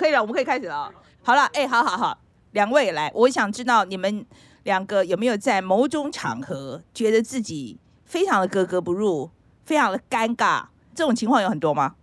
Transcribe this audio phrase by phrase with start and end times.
[0.00, 0.90] 可以了，我们可以开始了。
[1.22, 2.18] 好了，哎、欸，好好好，
[2.52, 4.24] 两位来，我想知道你们
[4.62, 9.30] 两个有没有在某种场合觉得自己非常的格格不入，
[9.66, 11.96] 非常的尴尬，这种情况有很多吗？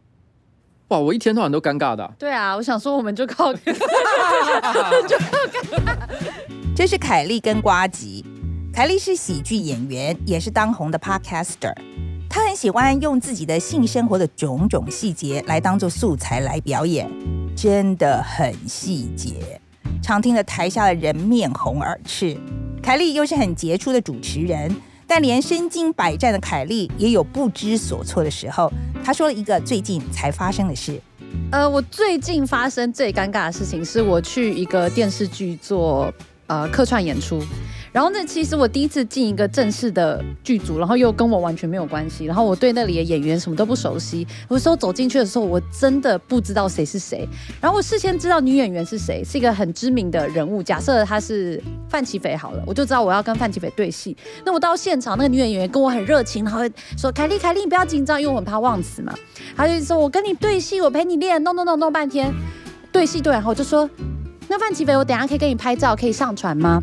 [0.89, 2.13] 哇，我一天到晚都尴尬的、啊。
[2.19, 3.73] 对啊，我想说，我们就靠， 就靠
[5.51, 5.97] 尴尬。
[6.75, 8.23] 这是凯莉跟瓜吉，
[8.71, 11.73] 凯莉是喜剧演员，也是当红的 Podcaster。
[12.57, 17.07] 喜欢用自己的性生活的种种细节来当做素材来表演，
[17.55, 19.61] 真的很细节，
[20.01, 22.35] 常听得台下的人面红耳赤。
[22.81, 28.73] 凯莉又是很杰出的主持人，但连身经百战的凯莉也有不知所措的时候。
[29.03, 30.99] 她说了一个最近才发生的事。
[31.51, 36.11] 呃，我最近发生最尴尬的事情是我去一个电视剧做
[36.47, 37.39] 呃客串演出。
[37.91, 44.25] 然后那其实我第一次进一个正式的剧组，然后又跟我完全没有关系，然后我对那里的演员什么都不熟悉。
[44.49, 47.27] 有时候走进去的时候，我真的不知道谁是谁。
[47.59, 50.61] 然后我事先知道女演员是谁，是一个很知名的人物。
[50.61, 54.15] 假设她是范琪斐好了，我就知道我要跟范琪斐对戏。
[54.45, 56.61] 那我到现场，那个女演员跟我很热情，然后
[56.97, 59.13] 说：“凯莉，凯莉，你不要紧张，因为我很怕忘词嘛。”
[59.55, 62.33] 她就说：“我跟你对戏，我陪你练，弄弄弄弄半天，
[62.91, 63.89] 对戏对。”然后我就说
[64.47, 66.81] ：“那范琪斐，我等下可以跟你拍照，可以上传吗？”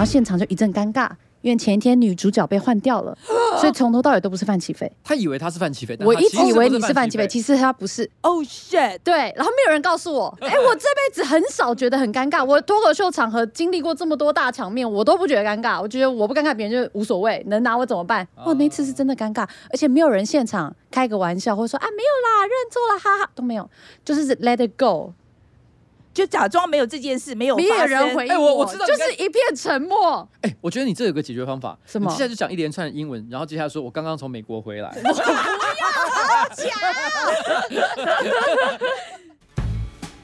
[0.00, 1.10] 然后现场就一阵尴尬，
[1.42, 3.14] 因为前一天女主角被换掉了，
[3.60, 4.90] 所以从头到尾都不是范琪斐。
[5.04, 8.10] 他以为他是范琪斐，我一直以为你是范琪斐，其实他不是。
[8.22, 8.98] Oh shit！
[9.04, 10.34] 对，然后没有人告诉我。
[10.40, 12.42] 哎，我这辈子很少觉得很尴尬。
[12.42, 15.78] 我脱口秀场合经历过这么多大场面，我都不觉得尴尬。
[15.78, 18.26] 我觉得我不尴尬，别人就无所谓，能拿我怎么办？
[18.42, 23.68] 哦，那次是真的尴尬，而且没有人现场开个玩笑，或者说啊没有啦，认错了，哈哈，都没有，
[24.02, 25.12] 就是 let it go。
[26.20, 28.32] 就假装没有这件事，没有没有人回应。
[28.32, 30.28] 哎，我我知道，就是一片沉默。
[30.42, 31.78] 哎，我觉得你这有个解决方法。
[31.86, 32.10] 什么？
[32.10, 34.90] 现在就讲一连串的英文，然后接下来说，我刚刚从美国回来。
[34.90, 35.26] 不要讲。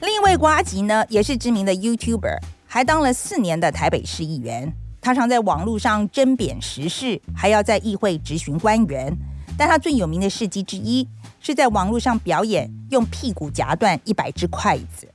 [0.02, 4.70] 另一位瓜吉呢，也是知名的 YouTuber，还当了四年的台北市议员。
[5.00, 9.16] 他常在网络上争辩时事，还要在议会质询官员。
[9.56, 11.08] 但他最有名的事迹之一，
[11.40, 15.08] 是在网络上表演用屁股夹断一百只筷子。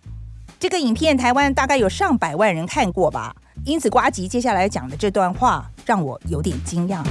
[0.62, 3.36] 这个影片台湾大概有上百万人看过吧，
[3.66, 7.04] 因此瓜吉接下来讲的这段话让我有点惊讶。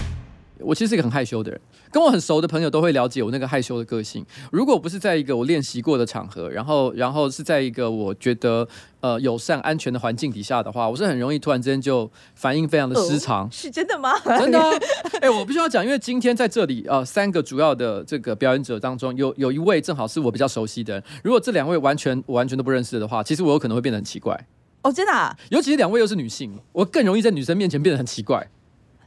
[0.60, 4.24] 我其实是一个很害羞的人，跟我很熟的朋友都会了解我那个害羞的个性。
[4.52, 8.66] 如果不是在一个我练习过的场合，然后然后是在一个我觉得
[9.00, 13.46] 呃友善安全的环境底下的话，我是很容易突然之间就反应非常的失常。
[13.46, 14.18] 哦、是真的吗？
[14.38, 14.70] 真的、啊。
[15.20, 21.02] 哎、欸，我必须要讲，因为今天在这里呃三个主要的这个表演者当中，有有一位正好是我比较熟悉的人。
[21.24, 24.38] 如果这两位完全我完全都不认识的话，其实我有可能会变得很奇怪。
[24.82, 25.36] 哦，真的、啊。
[25.50, 28.48] 尤其是两位又是女性，我更容易在女生面前变得很奇怪。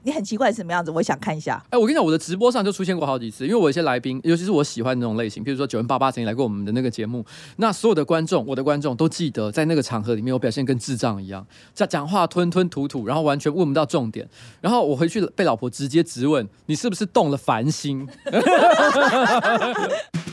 [0.03, 0.91] 你很奇怪是什么样子？
[0.91, 1.63] 我想看一下。
[1.69, 7.25] 哎，我跟你讲，我的直播上就出现过好几次，因为我有一些来宾，尤其是我喜欢的那种类型，比如说九零八八曾经来过我们的那个节目，
[7.57, 14.27] 那所有的观众，我的观众都记得，在那个场合里面，我表现跟智障一样，在讲话吞吞吐吐，然后完全问不到重点，
[14.59, 18.07] 然后我回去被老婆直接质问，你是不是动了凡心？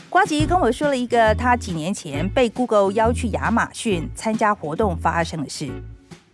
[0.09, 5.69] 瓜吉跟我说了一个他几年前被 Google 邀去亚马逊参加活动发生的事。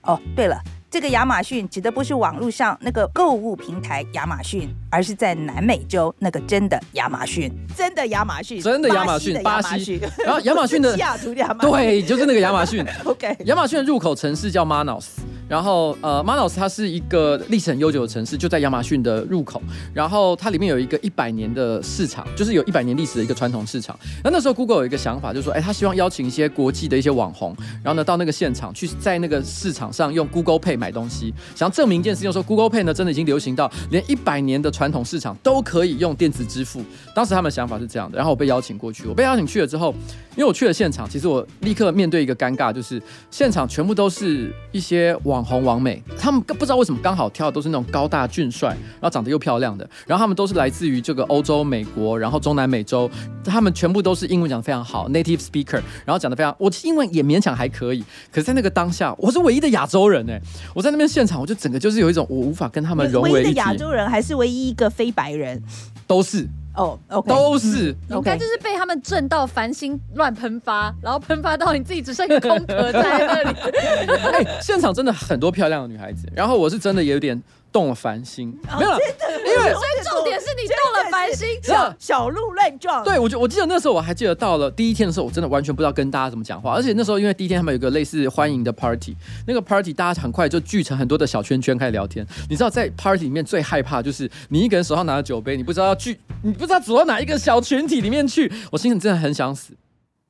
[0.02, 0.60] 哦，对了。
[0.90, 10.00] 这个亚马逊指的不是网络上那个购物平台亚马逊，而是在南美洲那个真的亚马逊，真的亚马逊，真的亚马逊，巴西。
[10.24, 12.86] 然后亚马逊的 西雅图亚马逊，对，就是那个亚马逊。
[13.06, 15.06] OK，亚马逊的入口城市叫 Manaus。
[15.48, 19.62] 然后，呃，Manaus 它是一个历史很悠久的城市，就在亚马逊的入口。
[19.94, 23.98] 然后它里面有一个一百年的市场，就是有一百年历史的一个传统市场。
[24.22, 36.82] 那那时候 Google 有一个想法，就是说，哎，他希望邀请一些国际的一些网红，然后呢到那个现场去，在那个市场上用 Google Pay 买东西，想要证明一件事情，就是说 Google Pay 呢真的已经流行到连一百年的传传统市场都可以用电子支付。
[37.14, 38.16] 当时他们的想法是这样的。
[38.16, 39.94] 然后我被邀请过去，我被邀请去了之后，
[40.38, 46.02] 因为我去了现场，其实我立刻面对一个尴尬，就是现场全部都是一些网红网美。
[46.18, 53.12] 他们不知道为什么刚好挑的都是那种高大俊帅，然后长得又漂亮的，然后他们都是来自于这个欧洲、美国，然后中南美洲，
[53.44, 60.42] 他们全部都是英文讲的非常好，native speaker，然后讲的非常，我英文也勉强还可以，可是在那个当下，我是唯一的亚洲人哎，
[60.74, 63.38] 我在那边现场，我就整个就是有一种我无法跟他们融为一体。
[63.38, 65.62] 唯一的亚洲人还是唯一一个非白人，
[66.06, 66.48] 都是。
[66.76, 73.50] 哦、oh，OK，都是，应该就是被他们震到繁星乱喷发，然后喷发到你自己只剩一个空壳在那里。
[74.32, 77.42] 哎、欸，现场真的很多漂亮的女孩子，然后我是真的有点。
[77.72, 78.98] 动了凡心，没有了，
[79.46, 83.04] 因为所以重点是你动了凡心，小小鹿乱撞。
[83.04, 89.16] 对，我就我记得那时候我还记得到了第一天的时候，我真的完全不知道跟大家怎么讲话，而且那时候因为第一天他们有个类似欢迎的 party，
[89.46, 92.26] 那个 party 大家很快就聚成很多的小圈圈开始聊天。
[92.50, 98.52] 你知道在 party 里面最害怕就是你一个人手上拿着酒杯，你不知道要聚，你不知道走到哪一个小群体里面去。
[98.72, 99.74] 我心里真的很想死。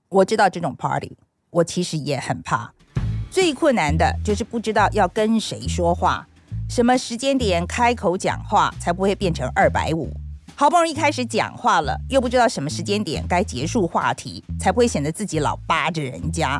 [0.09, 1.17] 我知道这种 party，
[1.49, 2.73] 我其实也很怕。
[3.29, 6.25] 最困难的就是不知道要跟谁说话，
[6.69, 10.11] 什么时间点开口讲话才不会变成二百五。
[10.55, 16.59] 好不容易开始讲话了，又不知道什么时间点该结束话题，才不会显得自己老扒着人家。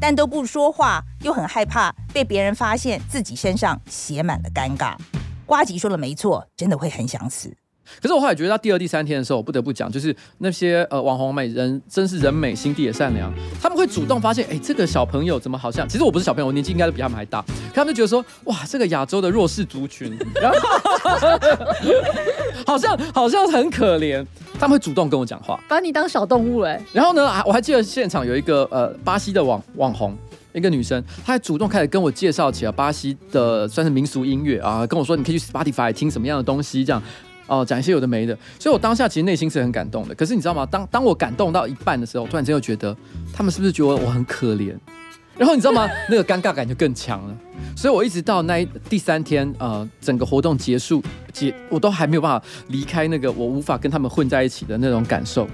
[0.00, 4.94] 但都不说话，又很害怕被别人发现自己身上写满了尴尬。
[5.46, 7.56] 瓜吉说的没错，真的会很想死。
[8.00, 15.88] 可是我后来觉得到第二、第三天的时候，我不得不讲，就是那些呃网红美人，真是人美心地也善良，他们会主动发现，哎，这个小朋友怎么好像？
[15.88, 17.44] 其实我不是小朋友，我年纪应该都比他们还大。
[17.74, 20.58] 他们就觉得说，哇，这个亚洲的弱势族群，然后
[22.66, 24.24] 好像好像很可怜，
[24.58, 26.80] 他们会主动跟我讲话，把你当小动物哎。
[26.92, 30.16] 然后呢，我还记得现场有一个呃巴西的网网红，
[30.52, 37.00] 一个女生，她还主动开始跟我介绍起了巴西的算是民俗音乐啊，跟我说你可以去 Spotify 听什么样的东西这样。
[37.48, 40.14] 哦，讲一些有的没的，所以我当下其实内心是很感动的。
[40.14, 40.64] 可是你知道吗？
[40.70, 42.96] 当当我感动到一半的时候，突然间又觉得
[43.32, 44.76] 他们是不是觉得我很可怜？
[45.36, 45.88] 然后你知道吗？
[46.10, 47.36] 那个尴尬感就更强了。
[47.76, 51.02] 所以我一直到那第三天，呃，整个活动结束
[51.32, 55.48] 结，我都还没有办法离开那个我无法跟他们混在一起的那种感受。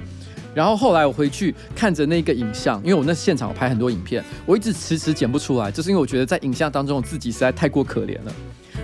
[0.55, 8.33] 然后后来我回去看着那个影像，因为我那现场我拍很多影片，我一直迟迟剪不出来，就是因为我觉得在影像当中我自己实在太过可怜了。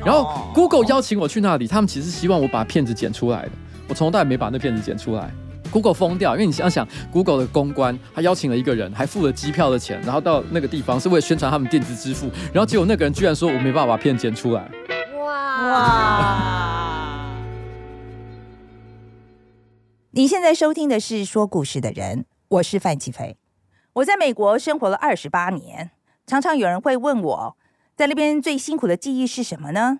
[0.05, 3.51] 然后 Google 邀请我去那里，他们其实希望我把片子剪出来的。
[3.87, 5.31] 我从头到尾没把那片子剪出来
[5.71, 14.71] ，Google 疯掉，因为你想想，Google 的公关他邀请了一个人，还付了机票的钱，然后到那个地方是为了宣传他们电子支付，然后结果那个人居然说我没办法把片剪出来。
[15.19, 16.77] 哇哇！
[20.13, 23.37] 你现在收听的是说故事的人，我是范启飞。
[23.93, 25.91] 我在美国生活了二十八年，
[26.27, 27.57] 常常有人会问我。
[28.01, 29.99] 在那边最辛苦的记忆是什么呢？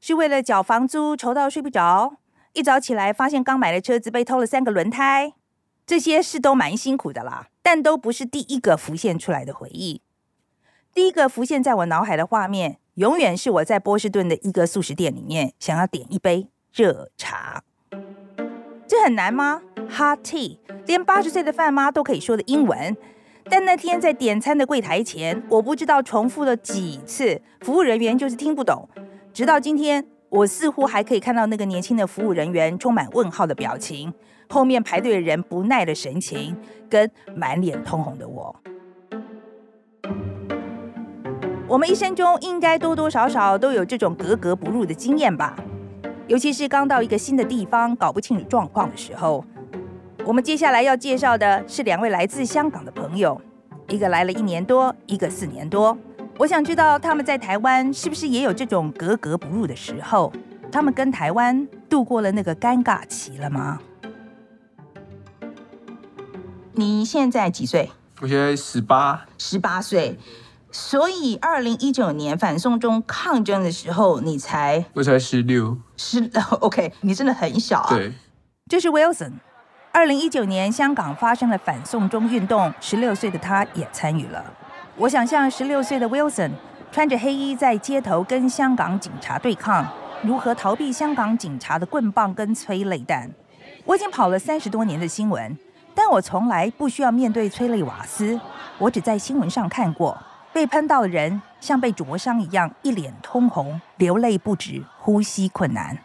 [0.00, 2.14] 是为了缴房租愁到睡不着，
[2.54, 5.34] 一早起来发现刚买的车子被偷了三个轮胎，
[5.84, 10.00] 这些事都蛮辛苦的啦，但都不是第一个浮现出来的回忆。
[10.94, 17.62] 第一个浮现在我脑海的画面，永远是我在波士顿的一个素食店里面，想要点一杯热茶。
[18.86, 19.60] 这很难吗
[19.90, 20.56] ？Hot tea，
[20.86, 22.96] 连八十岁的范妈都可以说的英文。
[23.44, 28.88] 但那天在点餐的柜台前，我不知道重复了几次，服务人员就是听不懂。
[29.32, 34.12] 直到今天，我似乎还可以看到那个年轻的服务人员充满问号的表情，
[34.48, 36.56] 后面排队的人不耐的神情，
[36.88, 38.54] 跟满脸通红的我。
[41.68, 45.56] 我们一生中应该多多少少都有这种格格不入的经验吧，
[46.26, 49.44] 尤其是刚到一个新的地方，搞不清楚状况的时候。
[50.24, 53.40] 我们接下来要介绍的是两位来自香港的朋友，
[53.88, 55.96] 一个来了一年多，一个四年多。
[56.38, 60.32] 我想知道他们在台湾是不是也有这种格格不入的时候？
[60.70, 63.80] 他们跟台湾度过了那个尴尬期了吗？
[66.72, 67.90] 你现在几岁？
[68.20, 70.16] 我现在十八，十八岁。
[70.70, 76.30] 所以二零一九年反送中抗争的时候，你才我才十六，十
[76.60, 77.94] OK，你真的很小啊。
[77.94, 78.12] 对，
[78.68, 79.32] 这是 Wilson。
[79.94, 84.42] 二零一九年，香港发生了反送中运动，十六岁的他也参与了。
[84.96, 86.50] 我想象十六岁的 Wilson
[86.90, 89.86] 穿着黑衣在街头跟香港警察对抗，
[90.22, 93.30] 如何逃避香港警察的棍棒跟催泪弹。
[93.84, 95.58] 我已经跑了三十多年的新闻，
[95.94, 98.40] 但我从来不需要面对催泪瓦斯。
[98.78, 100.16] 我只在新闻上看过
[100.54, 105.98] 被喷到的人像被灼伤一样，一脸通红，流泪不止，呼吸困难。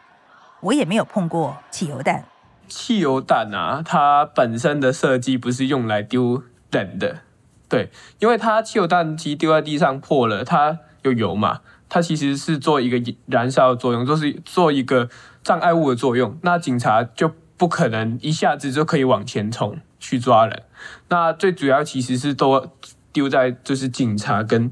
[0.59, 2.21] 我也没有碰过汽油弹。
[2.67, 7.21] 汽油弹啊，它本身的设计不是用来丢人的，
[7.69, 15.09] 对，因为它汽油弹机丢在地上破了，它有油嘛，它其实是做一个燃烧的作用，就是做一个
[15.43, 16.37] 障碍物的作用。
[16.41, 20.63] 那警察就不可能一下子就可以往前冲去抓人。
[21.09, 22.69] 那最主要其实是都
[23.11, 24.71] 丢在就是警察跟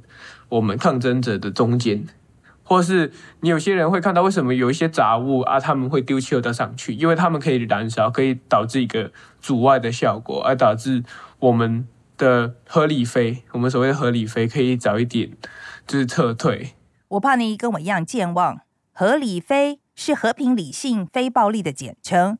[0.49, 2.05] 我们抗争者的中间。
[2.67, 6.95] 或是你有些人会看到，为什么有一些杂物啊，他们会丢汽油弹上去？
[6.95, 11.03] 因为他们可以燃烧，可以导致一个阻碍的效果，而导致
[11.37, 15.31] 我们的合理飞，我们所谓的合理飞可以早一点
[15.85, 16.73] 就是撤退。
[17.09, 18.59] 我怕你跟我一样健忘，
[18.91, 22.39] 合理飞是和平、理性、非暴力的简称，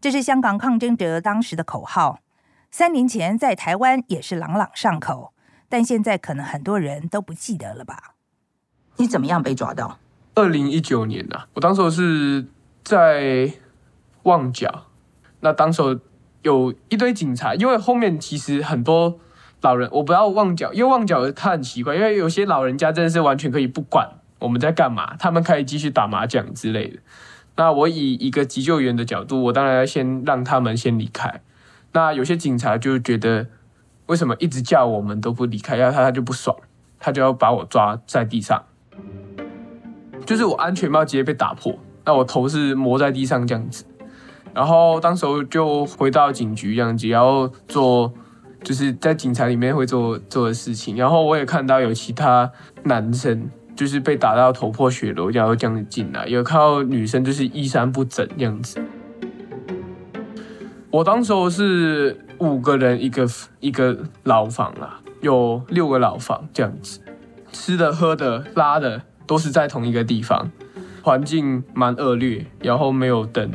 [0.00, 2.20] 这是香港抗争者当时的口号。
[2.70, 5.34] 三年前在台湾也是朗朗上口，
[5.68, 8.15] 但现在可能很多人都不记得了吧。
[8.96, 9.98] 你怎么样被抓到？
[10.34, 12.46] 二零一九年啊，我当时是
[12.84, 13.52] 在
[14.24, 14.84] 旺角，
[15.40, 16.00] 那当时
[16.42, 19.18] 有一堆警察，因为后面其实很多
[19.62, 26.98] 老人，我不要旺角，因为旺角他很奇怪，因为有些老人家真的是完全可以不管我们在干嘛，他们可以继续打麻将之类的。
[27.56, 31.40] 那我以一个急救员的角度，我当然要先让他们先离开。
[31.92, 33.46] 那有些警察就觉得
[34.04, 35.78] 为什么一直叫我们都不离开？
[35.78, 36.54] 要他他就不爽，
[36.98, 38.62] 他就要把我抓在地上，
[40.26, 43.84] 就是我安全帽直接被打破，那我头是磨在地上这样子。
[44.52, 48.12] 然后当时候就回到警局这样子，然后做
[48.64, 50.96] 就是在警察里面会做做的事情。
[50.96, 52.50] 然后我也看到有其他
[52.82, 58.82] 男生就是被打到头破血流，然后这样子进来，有看到女生就是衣衫不整这样子。
[60.90, 63.28] 我当时候是五个人一个
[63.60, 67.00] 一个牢房啦，有六个牢房这样子，
[67.52, 70.50] 吃的、喝的、拉的都是在同一个地方，
[71.02, 73.50] 环境蛮恶劣，然后没有灯，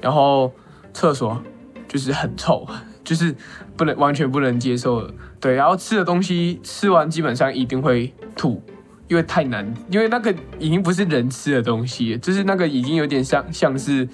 [0.00, 0.52] 然后
[0.92, 1.42] 厕所
[1.86, 2.66] 就是很臭，
[3.04, 3.34] 就是
[3.76, 5.10] 不能完全不能接受。
[5.40, 8.62] 对，然后吃的东西吃完基本上一定会吐，
[9.08, 14.08] 因为太难，因为那个已经不是人吃的东西，就是那个已经有点像像是。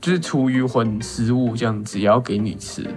[0.00, 2.88] 就是厨余混食物这样子，也要给你吃。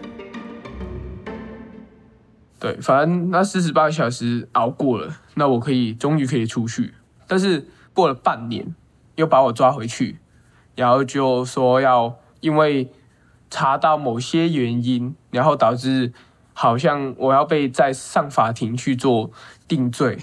[2.59, 6.93] 对，反正那四十八小时熬过了，那我可以终于可以出去。
[7.31, 8.75] 但是过了半年，
[9.15, 10.19] 又把我抓回去，
[10.75, 12.91] 然后就说要因为
[13.49, 16.11] 查到某些原因，然后导致
[16.51, 19.31] 好像我要被再上法庭去做
[19.65, 20.17] 定罪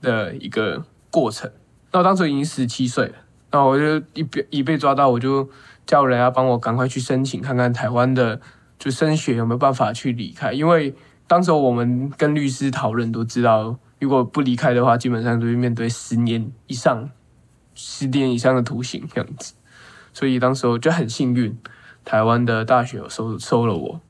[0.00, 1.52] 的一个过程。
[1.92, 3.14] 那我当时已经十七岁了，
[3.50, 5.46] 那我就一被一被抓到，我就。
[5.86, 8.40] 叫人要帮我赶快去申请，看看台湾的
[8.78, 10.50] 就升学有没有办法去离开。
[10.50, 10.94] 因为
[11.26, 17.10] 当时我们跟律师讨论都知道，如果不离开的话，基本上就会面对十年以上、
[17.74, 19.54] 十年以上的徒刑这样子。
[20.12, 21.58] 所以当时我就很幸运，
[22.04, 24.00] 台湾的大学有收收了我。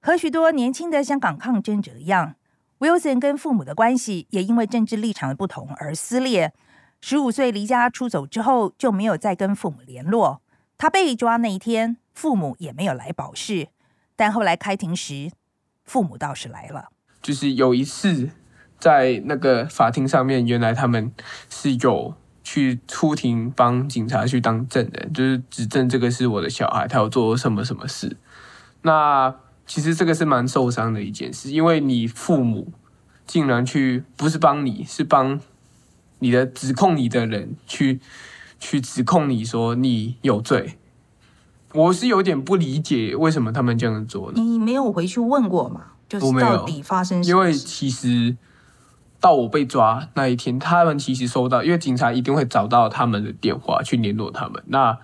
[0.00, 2.36] 和许多年轻的香港抗争者一样
[2.78, 6.52] ，Wilson 跟父母的关系也因为政治立场的不同而撕裂。
[7.00, 10.40] 十五岁离家出走之后，就没有再跟父母联络。
[10.78, 13.66] 他被抓那一天，父母也没有来保释，
[14.14, 15.32] 但后来开庭时，
[15.84, 16.90] 父母倒是来了。
[17.20, 18.30] 就是有一次
[18.82, 21.12] 在那个法庭上面，原来他们
[21.48, 28.16] 是有去出庭帮警察去当证人，就是指证这个是我的小孩，他有做什么什么事。
[28.82, 29.32] 那
[29.64, 32.72] 其实这个是蛮受伤的一件事，因为你父母
[33.24, 35.38] 竟然去不是帮你，是帮
[36.18, 38.00] 你的指控你的人去。
[38.64, 40.78] 去指控你说你有罪，
[41.72, 44.40] 我是有点不理解为什么他们这样做呢？
[44.40, 45.86] 你没有回去问过吗？
[46.08, 47.36] 就是到底发生什么？
[47.36, 48.36] 因为其实
[49.22, 54.60] 到我被抓那一天，他们其实收到，因为警察一定会找到他们的电话去联络他们。
[54.66, 54.98] 那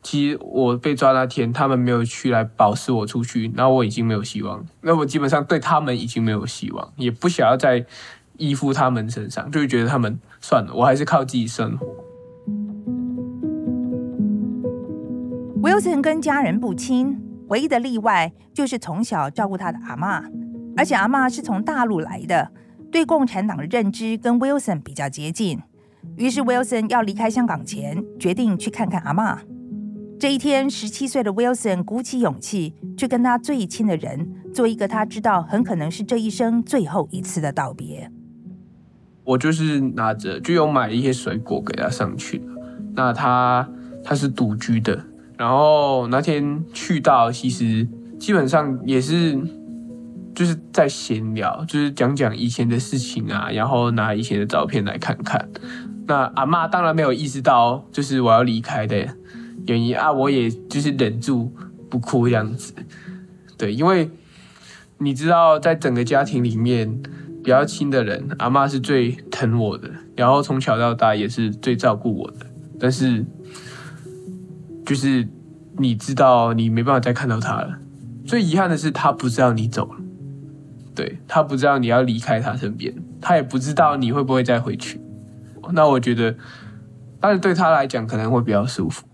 [0.00, 4.64] 其实我被抓那天，他们没有去来保释我出去，那我已经没有希望。
[4.82, 7.84] 那我基本上对他们已经没有希望，也不想要再
[8.36, 11.86] 依附他们身上，就会觉得他们算了，我还是靠自己生活。
[15.62, 20.22] Wilson 跟家人不亲，唯一的例外就是从小照顾他的阿妈，
[20.76, 22.50] 而且阿妈是从大陆来的，
[22.94, 25.58] 对共产党的认知跟 Wilson 比较接近。
[26.16, 29.36] 于是 Wilson 要离开香港前，决定去看看阿嬷。
[30.16, 38.08] 这一天，十七岁的 Wilson 鼓起勇气去跟他最亲的人做一个他知道很可能是这一生最后一次的道别。
[39.24, 42.40] 我就是拿着，就有买一些水果给他上去。
[42.94, 43.68] 那他
[44.04, 45.04] 他是独居的。
[45.36, 47.88] 然后那天去到，其实
[48.20, 49.36] 基本上也是
[50.34, 55.48] 就是在闲聊，就是讲讲以前的事情啊，然后拿以前的照片来看看。
[56.06, 59.08] 那阿嬷当然没有意识到，就是我要离开的
[59.66, 61.52] 原因啊，我也就是忍住
[61.88, 62.74] 不哭这样子。
[63.56, 64.10] 对，因为
[64.98, 67.02] 你知道，在整个家庭里面
[67.42, 72.46] 比较亲的人，阿嬷是最疼我的，然后从小到大也是最照顾我的，
[72.78, 73.24] 但是。
[74.86, 75.26] 就是
[75.78, 77.78] 你知道你没办法再看到他了，
[78.26, 79.98] 最遗憾的是他不知道你走了，
[80.94, 85.00] 对，他不知道你要离开他身边，他也不知道你会不会再回去。
[85.72, 86.36] 那我觉得，
[87.20, 89.06] 但是对他来讲可能会比较舒服。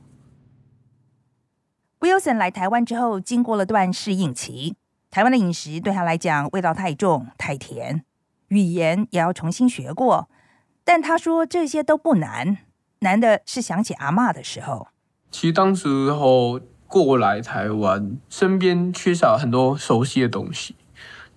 [2.01, 4.75] Wilson 来台湾之后，经过了段适应期，
[5.11, 8.05] 台湾的饮食对他来讲味道太重太甜，
[8.49, 10.29] 语言也要重新学过。
[10.83, 12.59] 但他说这些都不难，
[13.01, 14.89] 难的是想起阿妈的时候。
[15.31, 16.59] 其实当时候
[16.89, 20.75] 过来台湾，身边缺少很多熟悉的东西，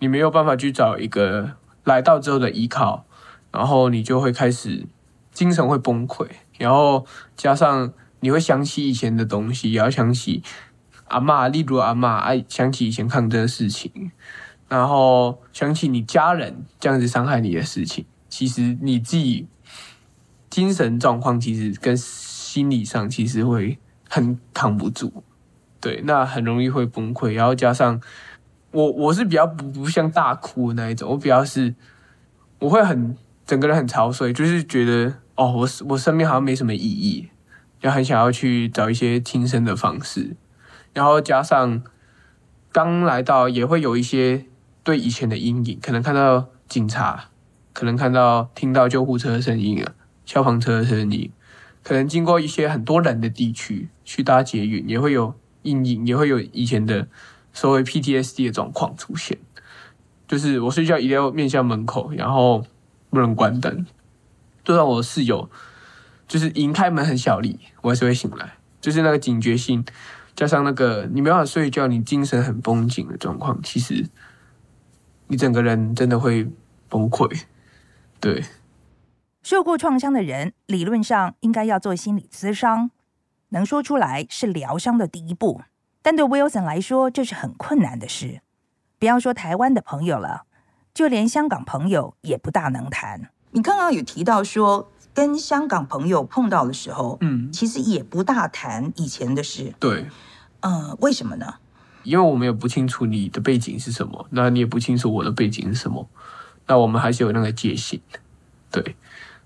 [0.03, 1.53] 你没有办法去找一个
[1.85, 3.05] 来到之后的依靠，
[3.53, 4.85] 然后你就会开始
[5.31, 7.05] 精神会崩溃，然后
[7.37, 10.43] 加上你会想起以前的东西，也要想起
[11.07, 14.11] 阿嬷，例如阿嬷，爱想起以前抗争的事情，
[14.67, 19.47] 然后想起你家人这样子伤害你的事情，其实你自己
[20.49, 23.79] 精神状况其实跟心理上其实会。
[24.09, 25.23] 很扛不住，
[25.81, 27.99] 对，那很容易会崩溃，然后加上
[28.73, 31.75] 我我是比较不不像大哭那一种，我比较是
[32.57, 33.15] 我会很
[33.45, 37.29] 整个人很潮水，就是觉得哦，我我生命好像没什么意义，
[37.79, 40.35] 就很想要去找一些轻生的方式，
[40.91, 41.83] 然后加上
[42.71, 44.45] 刚来到也会有一些
[44.83, 47.25] 对以前的阴影，可能看到警察，
[47.73, 49.93] 可能看到听到救护车的声音啊，
[50.25, 51.31] 消防车的声音，
[51.83, 57.07] 可能经过一些很多人的地区去搭捷运，也会有阴影，也会有以前的。
[57.53, 59.37] 所谓 PTSD 的状况出现，
[60.27, 62.65] 就是我睡觉一定要面向门口，然后
[63.09, 63.85] 不能关灯。
[64.63, 65.49] 就算我的室友
[66.27, 68.53] 就是迎开门很小力，我还是会醒来。
[68.81, 69.85] 就是那个警觉性，
[70.35, 74.09] 加上那个你没办法睡觉，你精神很绷紧的状况，其实
[75.27, 76.49] 你整个人真的会
[76.89, 77.43] 崩溃。
[78.19, 78.43] 对，
[79.41, 82.91] 受过创伤的人理论上应该要做心理咨商，
[83.49, 85.61] 能说出来是疗伤的第一步。
[86.03, 88.41] 但对 Wilson 来说，这是很困难的事。
[88.99, 90.43] 不要说台湾的朋友了，
[90.93, 93.29] 就连香港朋友也不大能谈。
[93.51, 99.73] 你刚刚有提到说，跟香港朋友碰到的时候，嗯，其实也不大谈以前的事。
[99.79, 100.07] 对，
[100.59, 101.55] 呃，为什么呢？
[102.03, 106.09] 因为我们也不清楚你的背景是什么，那你也不清楚我的背景是什么，
[106.67, 108.01] 那我们还是有那个界限。
[108.69, 108.97] 对，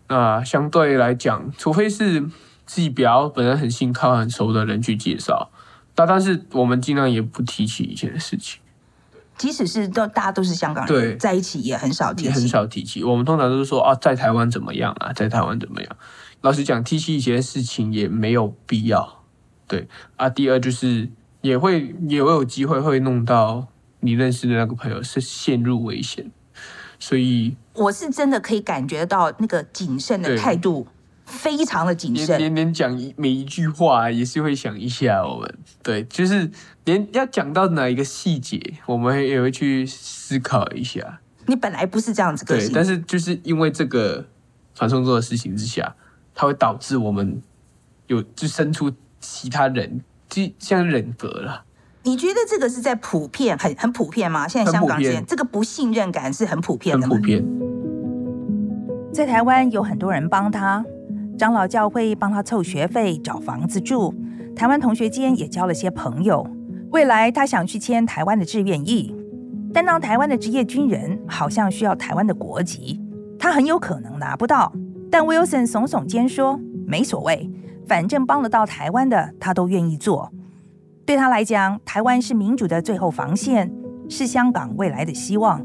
[0.07, 2.21] 那相对来讲，除非是
[2.65, 5.51] 自己比较本来很信靠、很熟的人去介绍。
[5.98, 8.62] 但但是我们尽量也不提起以前的事情，
[9.36, 13.04] 即使是都大家都是香港人，在一起也很少提起，也很少提起。
[13.04, 15.98] 我们通常都是说啊，在台湾怎么样啊，在台湾怎么样？
[16.42, 19.24] 老实讲，提起以前的事情也没有必要。
[19.68, 19.88] 对
[20.18, 21.10] 啊，第二就是
[21.42, 23.66] 也会也会有机会会弄到
[24.01, 26.32] 你认识的那个朋友是陷入危险，
[27.00, 30.88] 所以我是真的可以感觉到那个谨慎的态度。
[31.27, 35.22] 非常的谨慎，连连讲每一句话也是会想一下。
[35.24, 36.50] 我们对，就是
[36.86, 41.19] 连要讲到哪一个细节，我们也会去思考一下。
[41.46, 44.25] 你本来不是这样子个性，对，但是就是因为这个
[44.74, 45.96] 传送做的事情之下，
[46.34, 47.42] 它会导致我们
[48.07, 51.66] 有就生出其他人，就像人格了。
[52.03, 54.48] 你觉得这个是在普遍很很普遍吗？
[54.48, 57.13] 现在香港这这个不信任感是很普遍的吗？
[57.13, 57.46] 很普遍。
[59.13, 60.85] 在台湾有很多人帮他。
[61.37, 64.11] 长老教会帮他凑学费、找房子住，
[64.55, 66.45] 台湾同学间也交了些朋友。
[66.89, 69.15] 未来他想去签台湾的志愿役，
[69.71, 73.00] 但当台湾的职业军人好像需要台湾的国籍，
[73.37, 74.73] 他很有可能拿不到。
[75.11, 77.47] 但 Wilson 耸耸肩说：“没所谓，
[77.85, 80.31] 反正帮得到台湾的，他都愿意做。
[81.05, 83.71] 对他来讲，台湾是民主的最后防线，
[84.09, 85.63] 是香港未来的希望。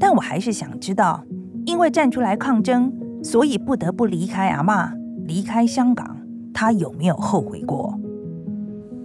[0.00, 1.22] 但我还是想知道，
[1.66, 2.90] 因为站出来抗争，
[3.22, 4.90] 所以不得不离开阿嬷。”
[5.32, 6.14] 离开香港，
[6.52, 7.98] 他有没有后悔过？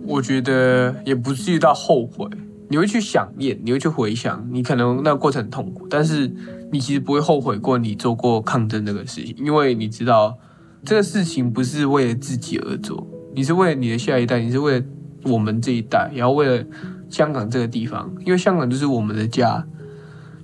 [0.05, 2.27] 我觉得也不至于到后悔。
[2.67, 6.29] 你会去想念，你会去回想，你可能那个过程很痛苦，但是
[6.69, 10.37] 你其实不会后悔过你做过抗争这个事情，因为你知道
[10.83, 14.85] 这个事情不是为了自己而做，你是为了你的下一代，你是为了
[15.23, 16.65] 我们这一代，然后为了
[17.09, 19.65] 香港这个地方，因为香港就是我们的家。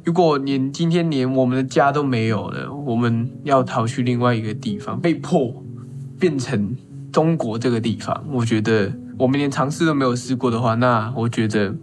[0.06, 5.63] 如果连今天连我们的家都没有了，我们要逃去另外一个地方，被迫
[6.24, 6.74] 变成
[7.12, 11.76] 中国这个地方，我觉得我们连尝试都没有试过的话，那我觉得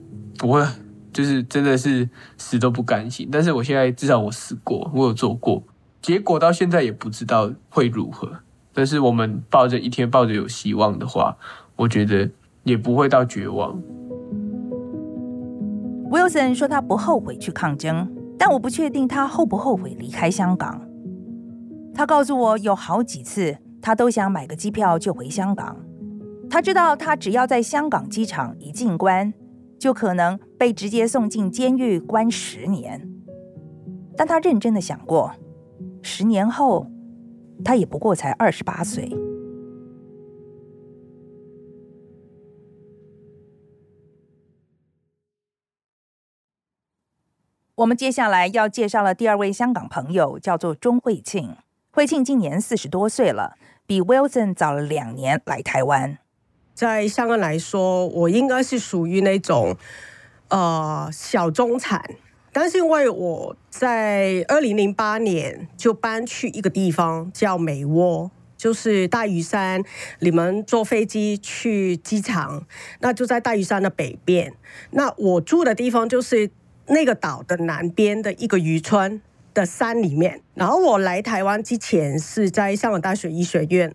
[0.42, 0.66] 我会
[1.12, 3.29] 就是真的是死都不甘心。
[3.31, 5.62] 但是我现在至少我试过，我有做过，
[6.00, 8.33] 结果到现在也不知道会如何。
[8.72, 11.37] 但是我们抱着一天抱着有希望的话，
[11.76, 12.31] 我觉得
[12.62, 13.79] 也不会到绝望。
[16.11, 20.81] Wilson 说他不后悔去抗争，但我不确定他后不后悔离开香港。
[21.94, 25.76] 他告诉我，有好几次他都想买个机票就回香港。
[26.48, 29.32] 他知道他只要在香港机场一进关，
[29.78, 33.08] 就可能被直接送进监狱关十年。
[34.16, 35.32] 但他认真的想过，
[36.02, 36.86] 十年后
[37.64, 39.10] 他也不过才二十八岁。
[47.76, 51.56] 我们接下来要介绍的第二位香港朋友，叫做钟慧庆。
[51.90, 53.56] 慧庆今年四十多岁了，
[53.90, 56.16] 比 Wilson 早了两年来台湾。
[56.74, 59.76] 在香港来说，我应该是属于那种
[60.46, 62.00] 呃小中产，
[62.53, 69.83] 但是因为我在二零零八年就搬去一个地方叫美窝，就是大屿山，
[70.20, 72.64] 你们坐飞机去机场，
[73.00, 74.55] 那就在大屿山的北边。
[74.92, 76.53] 那我住的地方就是。
[76.92, 83.94] 那个岛的南边的一个渔村的山里面，然后我来台湾之前是在香港大学医学院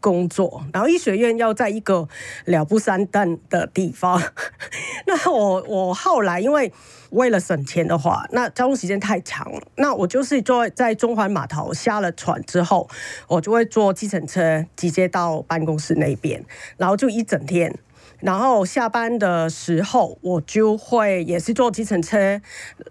[0.00, 2.08] 工作，然后医学院要在一个
[2.44, 4.22] 了不生蛋的地方。
[5.06, 6.72] 那我我后来因为
[7.10, 12.88] 为了省钱的话，那交通时间太长，那我就是坐在中环码头下了船之后，
[13.26, 16.44] 我就会坐计程车直接到办公室那边，
[16.76, 17.78] 然后就一整天。
[18.20, 22.40] 然后下班的时候，我就会也是坐计程车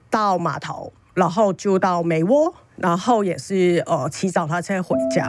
[0.10, 5.28] 到码头，然后就到美窝，然后也是呃骑脚踏车回家。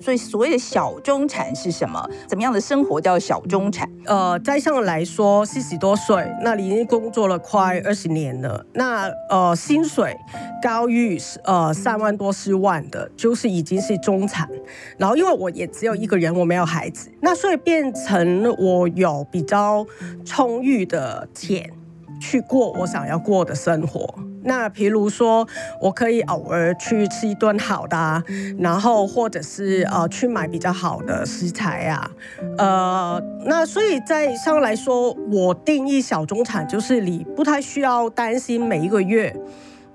[0.00, 2.08] 所以所谓的小中产是什么？
[2.26, 3.86] 怎么样的生活叫小中产？
[4.06, 10.16] 呃，在香港来说，四十多岁，那你已经工作了快二十年了，那呃薪水
[10.62, 14.48] 高于呃三万多四万的，就是已经是中产。
[14.96, 19.84] 然后因为我也只有一个人，我没有孩子，那所以变成我有比较
[20.24, 21.70] 充裕的钱
[22.20, 24.14] 去过我想要过的生活。
[24.42, 25.46] 那譬如说，
[25.80, 28.22] 我可以偶尔去吃一顿好的啊，
[28.58, 32.10] 然后或者是呃去买比较好的食材啊，
[32.56, 39.34] 呃，那所以在上来说，我定义小中产就是你不太需要担心每一个月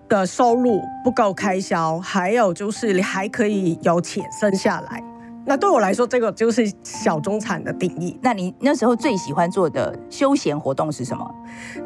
[0.07, 5.03] 的收入不够开销，还有就是你还可以有钱剩下来。
[5.45, 8.17] 那对我来说，这个就是小中产的定义。
[8.21, 11.29] 那你那时候最喜欢做的休闲活动是什么？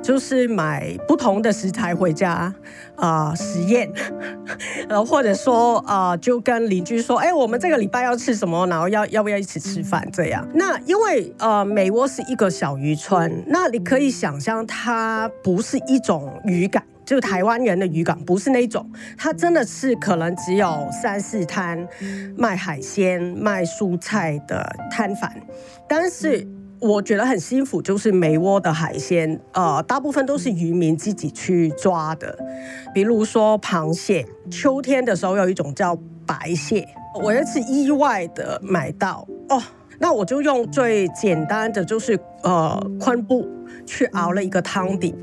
[0.01, 2.53] 就是买不同的食材回家
[2.95, 3.91] 啊、呃、实验，
[4.87, 10.47] 然后或者说啊、呃，就跟邻居说，哎，我们这个礼拜要吃什么，然后要要不要一起吃饭这样。
[10.53, 16.81] 那因为呃，美窝是一个小渔村，那你可以想象它不是一种渔港。
[17.09, 21.87] 就台湾人的渔港不是那种，它真的是可能只有三四摊
[22.37, 25.35] 卖海鲜、卖蔬菜的摊贩。
[25.87, 26.47] 但是
[26.79, 32.37] 我觉得很幸福，就是梅窝的海鲜，呃，大部分都是渔民自己去抓的。
[32.93, 36.87] 比如说螃蟹，秋天的时候有一种叫白蟹，
[37.23, 39.59] 我也是意外的买到哦。
[39.97, 43.49] 那我就用最简单的，就是呃昆布
[43.87, 45.15] 去熬了一个汤底。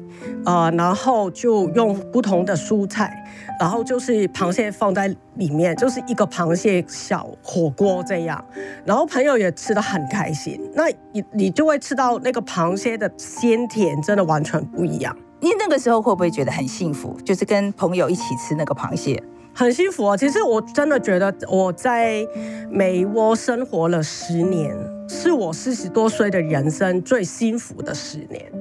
[0.47, 3.13] 呃，然后就用不同的蔬菜，
[3.59, 8.43] 然后就是螃蟹放在里面，就是一个螃蟹小火锅这样。
[8.85, 10.61] 然后朋友也吃的很开心。
[10.73, 15.15] 那你你就会吃到那个螃蟹的鲜甜，真的完全不一样。
[15.41, 17.19] 你那个时候会不会觉得很幸福？
[17.25, 19.21] 就是跟朋友一起吃那个螃蟹，
[19.53, 20.17] 很幸福啊。
[20.17, 22.25] 其实我真的觉得我在
[22.71, 24.96] 美窝生活了十年。
[25.09, 28.53] 是我四十多岁的人生最幸福的十年，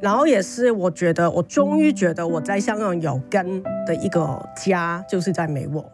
[0.00, 5.84] 然后也是我觉得我终于觉得我在香港有根的一个家，就是在美窝。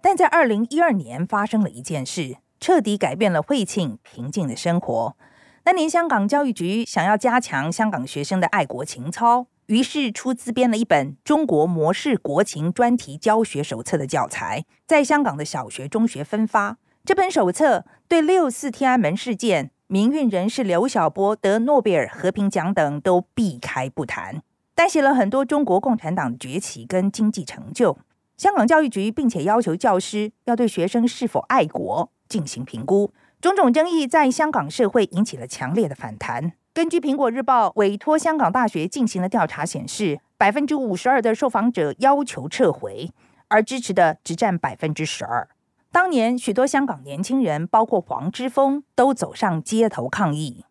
[0.00, 5.16] 但在二零一二年发生了一件事，彻底改变了惠庆平静的生活。
[5.64, 16.78] 那年香港教育局想要加强香港学生的爱国情操，于是出资编了一本《中国模式国情专题教学手册》的教材，在香港的小学、中学分发。
[17.08, 24.42] 这本手册对六四天安门事件、民运人士刘晓波得诺贝尔和平奖等都避开不谈，
[24.74, 27.96] 但写了很多中国共产党崛起跟经济成就。
[28.36, 33.10] 香港教育局并且要求教师要对学生是否爱国进行评估。
[33.40, 36.52] 种种争议在香港社会引起了强烈的反弹。
[36.74, 43.10] 根据《苹果日报》委托香港大学进行的调查显示，百分之五十二的受访者要求撤回，
[43.48, 45.48] 而支持的只占百分之十二。
[45.90, 50.64] 当年许多香港年轻人，包括黄之锋，都走上街头抗议。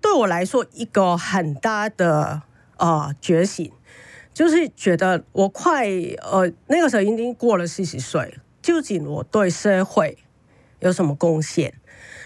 [0.00, 2.42] 对我来说，一个很大的
[2.76, 3.72] 呃觉醒，
[4.32, 5.88] 就是觉得我快
[6.22, 10.18] 呃那个时候已经过了四十岁，究竟我对社会
[10.80, 11.74] 有什么贡献？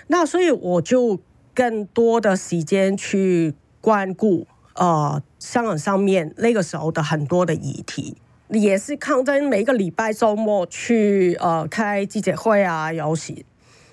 [0.08, 1.20] 那所以我就
[1.54, 8.16] 更多的时间去关顾呃香港上面那个时候的很多的议题。
[8.52, 13.44] 也是抗争，每一个礼拜周末去呃开记者会啊游行，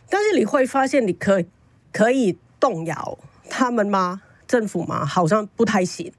[0.09, 1.45] 但是你会发现，你可以
[1.93, 3.17] 可以动摇
[3.49, 4.21] 他们吗？
[4.45, 5.05] 政府吗？
[5.05, 6.11] 好像不太行。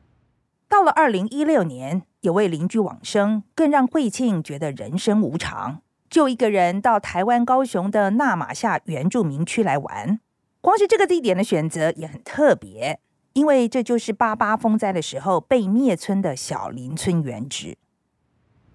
[0.69, 5.83] 到了二零一六年，有位邻居往生，更让惠庆觉得人生无常。
[6.09, 10.19] 就一个人到台湾高雄的纳玛夏原住民区来玩，
[10.61, 12.99] 光是这个地点的选择也很特别，
[13.35, 17.77] 因为这就是八八风灾的时候被灭村的小林村原址。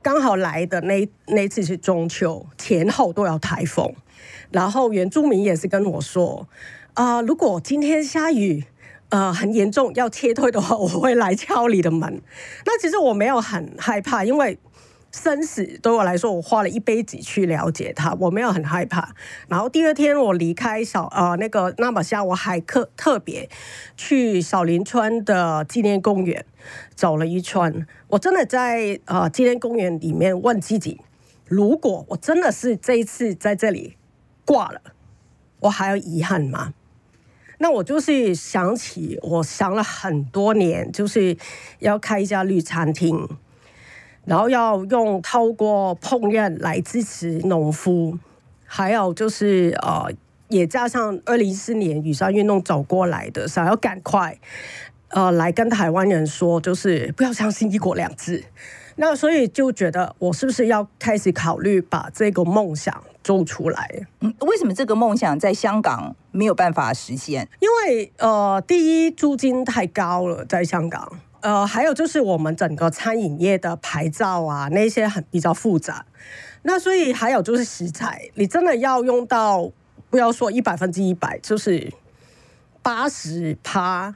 [0.06, 3.92] 刚好来的那那次是中秋前后都有台风，
[4.52, 6.48] 然后原住民也是跟我说，
[6.94, 8.66] 啊、如果今天下雨，
[9.10, 12.22] 呃，很严重要撤退的话，我会来敲你的门。
[12.68, 14.60] 那其实我没有很害怕，因为。
[15.12, 19.16] 生死对我来说，我花了一辈子去了解他，我没有很害怕。
[19.48, 23.50] 然后第二天我离开小呃那个那玛夏，我还特特别
[23.96, 26.46] 去小林村的纪念公园
[26.96, 27.88] 走了一圈。
[28.16, 31.02] 我真的在呃纪念公园里面问自己，
[31.46, 33.98] 如果我真的是这一次在这里
[34.46, 34.80] 挂了，
[35.60, 36.74] 我还有遗憾吗？
[37.58, 41.36] 那我就是想起，我想了很多年，就是
[41.80, 43.28] 要开一家绿餐厅，
[44.24, 48.18] 然后要用透过烹饪来支持农夫，
[48.66, 50.10] 还有就是呃，
[50.48, 54.40] 也加上二零一四年雨伞运动走过来的，想要赶快
[55.10, 58.44] 呃来跟台湾人说，就是不要相信一国两制。
[58.98, 64.08] 那所以就觉得，我是不是要开始考虑把这个梦想做出来？
[64.22, 67.48] 嗯，为什么这个梦想在香港没有办法实现？
[67.60, 71.20] 因为呃，第一租金太高了，在香港。
[71.42, 76.06] 呃，还有就是我们整个餐饮业的牌照啊，那些很比较复杂。
[76.64, 79.70] 那所以还有就是食材，你真的要用到，
[80.10, 81.92] 不要说一百分之一百，就是
[82.82, 84.16] 八十趴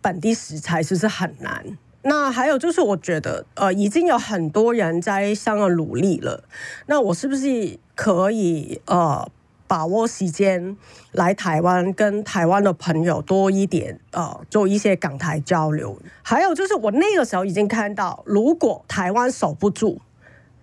[0.00, 1.78] 本地食材，其实很难。
[2.02, 6.44] 那还有就是，我觉得呃，已经有很多人在香港努力了。
[6.86, 9.28] 那我是不是可以呃，
[9.66, 10.76] 把握时间
[11.12, 16.00] 来台湾，跟台湾的朋友多一点呃，做一些港台交流？
[16.22, 20.00] 还有就是，我那个时候已经看到，如果台湾守不住，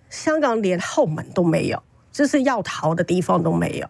[0.08, 3.86] 香港连后门都没有，就是要逃的地方都没有。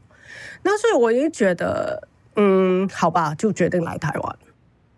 [0.64, 4.37] 那所以我也觉得，嗯，好吧，就决定来台湾。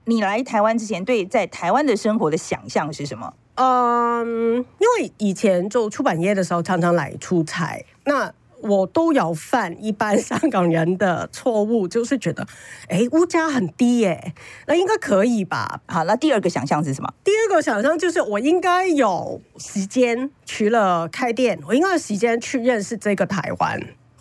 [0.08, 3.34] 你来台湾之前，对在台湾的生活的想象是什么？
[3.56, 12.46] 嗯，因为以前做出版业的时候，常常来出差，那我都有犯一般香港人的错误，就是觉得，
[12.88, 14.32] 哎，物价很低耶，
[14.66, 15.82] 那应该可以吧？
[15.86, 17.12] 好，那第二个想象是什么？
[17.22, 23.78] 第二个想象就是我应该有时间，除了开店，我应该有时间去认识这个台湾。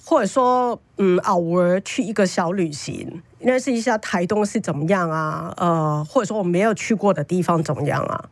[0.09, 5.53] 或者说，嗯，偶尔去一个小旅行，认识一下台东是怎么样啊？
[5.57, 8.29] 呃，或者说我没有去过的地方怎么样啊？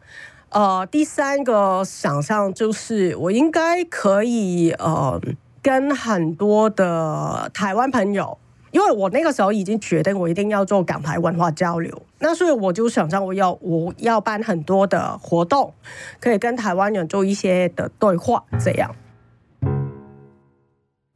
[0.51, 5.19] 呃，第三个想象就是，我应该可以呃，
[5.61, 8.37] 跟很多的台湾朋友，
[8.71, 15.73] 因为我那个时候已经决定我一定要做港台文化交流，那所以我就想象我要我要办很多的活动，
[16.21, 18.95] 可以跟台湾人做一些的对话，这样。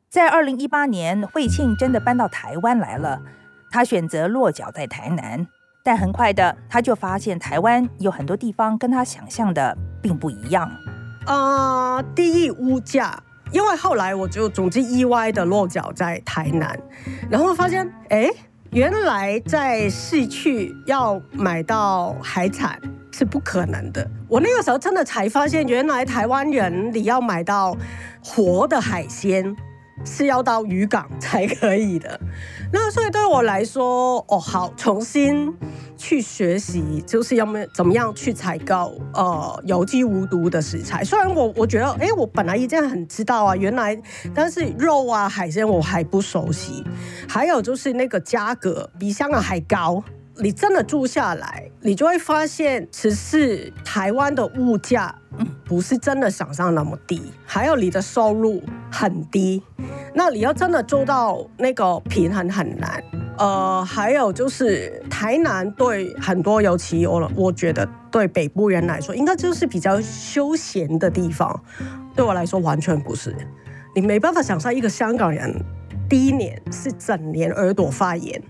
[0.09, 3.21] 在二零一八年，惠庆真的搬到台湾来了。
[3.69, 5.45] 他选择落脚在台南，
[5.83, 10.67] 但很快的他就发现台湾有很多地方跟他想象的并不一样。
[11.27, 16.75] 啊、呃，第一物价，因为后来我就总之意外的落脚在台南，
[17.29, 18.27] 然后发现，哎，
[18.71, 24.09] 原来在市区要买到海产是不可能的。
[24.27, 27.77] 我那个时候真的才发现，原来台湾人你要买到
[28.23, 29.55] 活的海鲜。
[30.05, 32.19] 是要到渔港才可以的，
[32.71, 35.53] 那所以对我来说，哦，好，重新
[35.97, 41.03] 去学习，就是要么怎么样去采购呃有机无毒的食材。
[41.03, 43.99] 虽然我我觉得，哎，我本来已经很知道啊，原来，
[44.33, 46.83] 但是肉啊海鲜我还不熟悉，
[47.27, 50.03] 还有就是那个价格比香港还高。
[50.41, 55.13] 你真的住下来，你就会发现，其实台湾的物价
[55.65, 59.61] 不是真的想象那么低，还有你的收入很低，
[60.13, 63.03] 那你要真的做到那个平衡很难。
[63.37, 71.61] 呃，还有就是台南对很多尤其我我觉得对北部人来说，应该就是比较休闲的地方。
[72.15, 73.35] 对我来说，完全不是。
[73.93, 75.53] 你没办法想象一个香港人
[76.09, 78.41] 第一年是整年耳朵发炎。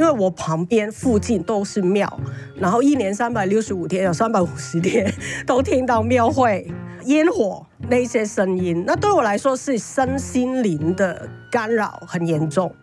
[0.00, 2.18] 因为我旁边附近都是庙，
[2.56, 5.12] 然后一年三百六十五天有三百五十天
[5.46, 6.66] 都听到庙会
[7.04, 12.74] 烟火那些声音，那对我来说是身心灵的干扰很严重。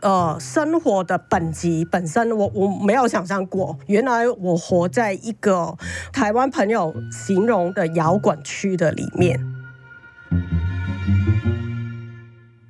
[0.00, 5.76] 呃，生活的本质本身我我没有想象过，原来我活在一个
[6.10, 9.38] 台湾朋友形容的摇滚区的里面。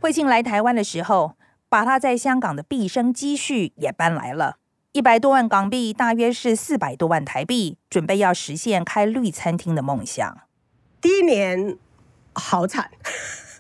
[0.00, 1.34] 惠庆来台湾的时候，
[1.72, 4.58] 把他在香港的毕生积蓄也搬来了，
[4.92, 10.36] 一百多万港币，大约是四百多万台币，准备要实现开绿餐厅的梦想。
[11.00, 11.78] 第一年
[12.34, 12.90] 好惨，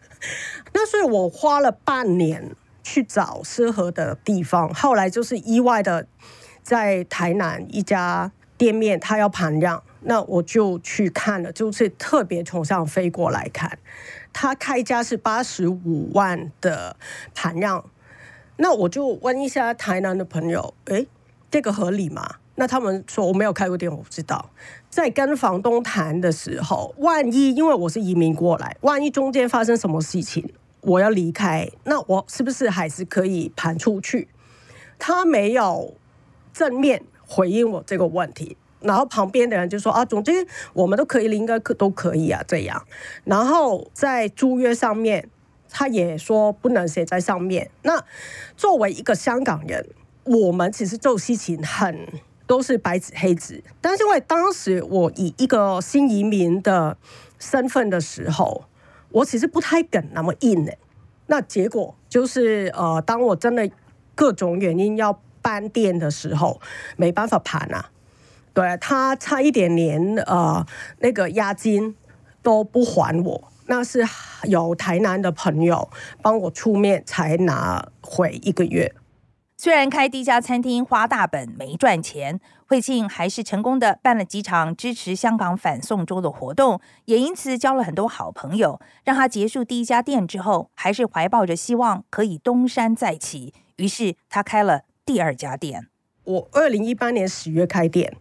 [0.74, 6.06] 那所以我花了半年去找适合的地方，后来就是意外的
[6.62, 13.78] 在台南一家店面，他要盘让，那我就去看了，就是特别从上飞过来看，
[14.34, 16.98] 他开价是八十五万的
[17.34, 17.82] 盘让。
[18.62, 21.08] 那我就问一下台南的朋友，诶，
[21.50, 22.36] 这个合理吗？
[22.54, 24.50] 那他们说我没有开过店，我不知道。
[24.88, 30.48] 在跟房东谈的时候，万一因为我是移民过来，万一中间发生什么事情，
[30.82, 34.28] 我要离开，那我是不是还是可以盘出去？
[34.96, 35.94] 他没有
[36.52, 42.86] 正面回应我这个问题，然后旁边的人就说啊，总之我们都可以，应该可都可以啊，这样。
[43.24, 45.28] 然后在租约上面，
[45.72, 47.70] 他也说不能写在上面。
[47.82, 48.04] 那
[48.56, 49.88] 作为一个香港人，
[50.24, 52.06] 我们其实做事情很
[52.46, 56.96] 都是白纸黑字，但是因为当时我以一个新移民的
[57.38, 58.64] 身份的时候，
[59.10, 60.76] 我其实不太敢那么硬的。
[61.26, 63.70] 那结果就是呃，当我真的
[64.14, 66.60] 各种原因要搬店的时候，
[66.96, 67.90] 没办法盘啊。
[68.52, 70.66] 对，他差一点连呃
[70.98, 71.96] 那个押金
[72.42, 74.06] 都不还我，那是
[74.42, 75.88] 有台南的朋友
[76.20, 78.94] 帮我出面才拿回一个月。
[79.56, 88.78] 虽然开第一家餐厅花大本没赚钱，惠庆还是成功的办了几场支持香港反送中的活动，也因此交了很多好朋友。
[89.04, 95.86] 让他结束第一家店之后，还是怀抱着希望可以东山再起，于是他开了第二家店。
[96.24, 98.14] 我二零一八年十月开店。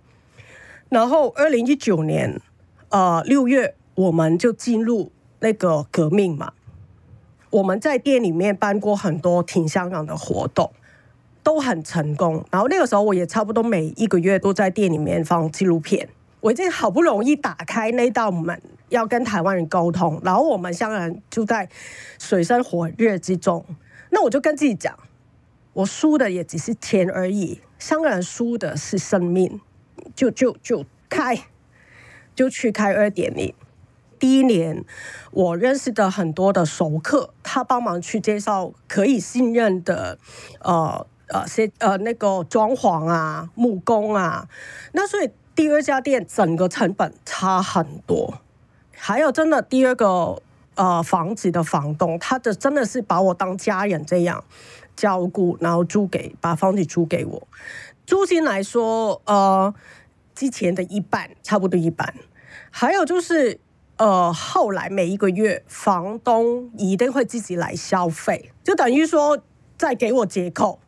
[0.88, 2.40] 然后，二零一九年，
[2.88, 5.12] 呃，六月我们就进入
[5.42, 6.54] 那个革命嘛。
[7.50, 10.72] 我们在店里面办过很多挺香港的活动，
[11.44, 12.46] 都很成功。
[12.50, 16.08] 然后那个时候，我也差不多每一个月都在店里面放纪录片。
[16.40, 21.68] 我已经好不容易打开那道门，要跟台湾人沟通，然后我们香港人就在
[22.18, 23.66] 水深火热之中。
[24.10, 24.98] 那我就跟自己讲，
[25.74, 29.60] 我输的也只是钱而已，香港人输的是生命。
[30.16, 31.38] 就就就开，
[32.34, 33.54] 就去开二点零。
[34.22, 34.86] 第一年，
[35.32, 40.20] 我认识的很多的熟客，他帮忙去介绍可以信任的，
[40.62, 44.48] 呃呃些呃那个装潢啊、木工啊。
[44.92, 48.40] 那所以第二家店整个成本差很多。
[48.96, 50.40] 还有真的第二个
[50.76, 54.44] 呃房子的房东，他的真的是把我当家人这样
[54.96, 57.48] 照顾，然后租给把房子租给我。
[58.06, 59.74] 租金来说，呃，
[60.36, 62.14] 之前的一半，差不多一半。
[62.70, 63.60] 还有就是，
[64.02, 69.38] 呃，后来每一个月，房东一定会自己来消费，就等于说
[69.78, 70.80] 再给我折扣。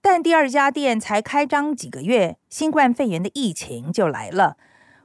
[0.00, 4.56] 但第二家店才开张几个月，新冠肺炎的疫情就来了。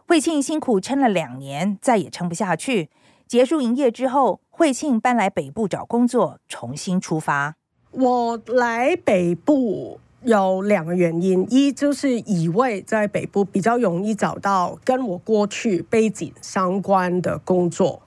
[0.07, 2.89] 惠庆辛苦撑了两年，再也撑不下去，
[3.27, 7.53] 结束营业之后，惠庆搬来北部找工作，重新出发。
[7.91, 9.99] 我来北部。
[10.27, 18.01] 有两个原因，一就是以为在北部比较容易找到跟我过去背景相关的工作，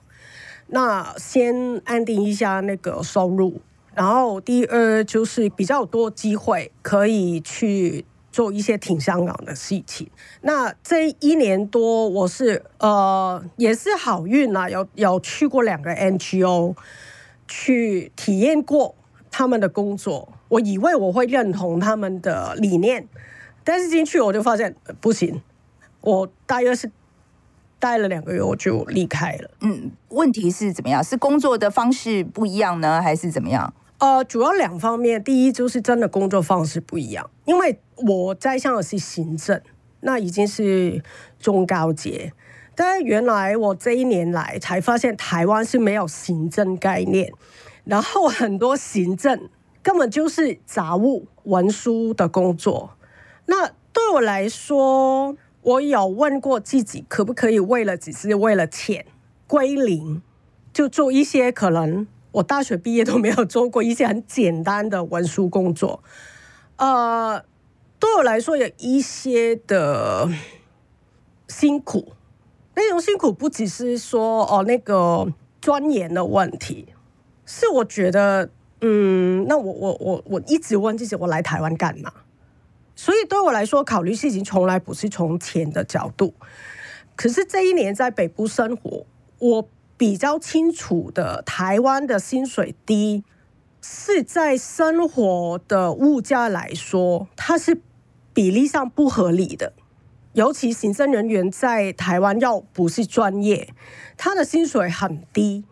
[0.67, 3.59] 那先安定一下那个收入。
[3.95, 10.07] 然后第二就是比较多机会可以去做一些挺香港的事情。
[10.41, 16.75] 那这一年多我是呃也是好运啊，有有去过两个 NGO
[17.47, 18.93] 去体验过
[19.31, 20.31] 他们的工作。
[20.51, 23.07] 我以为我会认同他们的理念，
[23.63, 25.41] 但是进去我就发现不行。
[26.01, 26.91] 我大约是
[27.79, 29.49] 待了两个月，我就离开了。
[29.61, 31.01] 嗯，问题是怎么样？
[31.01, 33.73] 是工作的方式不一样呢，还是怎么样？
[33.99, 35.23] 呃，主要两方面。
[35.23, 39.61] 第一就是真的工作方式不一样，因为我在香港是行政，
[40.01, 41.01] 那已经是
[41.39, 42.33] 中高阶。
[42.75, 47.31] 但是原来我这一年来才发现，台湾是没有行政概念，
[47.85, 49.47] 然后很多行政。
[49.83, 52.91] 根本就是杂物文书的工作。
[53.47, 59.05] 那对我来说，我有问过自己，可不可以为了只是为了钱
[59.47, 60.21] 归零，
[60.71, 66.03] 就做一些可能我大学毕业都没有做过一些很简单的文书工作。
[66.77, 67.43] 呃，
[67.99, 70.29] 对我来说有一些的
[71.47, 72.13] 辛苦，
[72.75, 75.27] 那种辛苦不只是说哦那个
[75.59, 76.87] 钻研的问题，
[77.45, 78.51] 是我觉得。
[78.81, 82.11] 嗯，那我我我我一直问自己，我来台湾干嘛？
[82.95, 86.33] 所以对我来说，考虑事情从来不是从钱的角度。
[87.15, 89.05] 可是这一年在北部生活，
[89.39, 93.23] 我比较清楚的，台湾的薪水低，
[93.81, 97.79] 是在生活的物价来说，它是
[98.33, 99.73] 比例上不合理的。
[100.33, 103.73] 尤其行政人员在台湾要不是专业，
[104.15, 105.65] 他的薪水很低。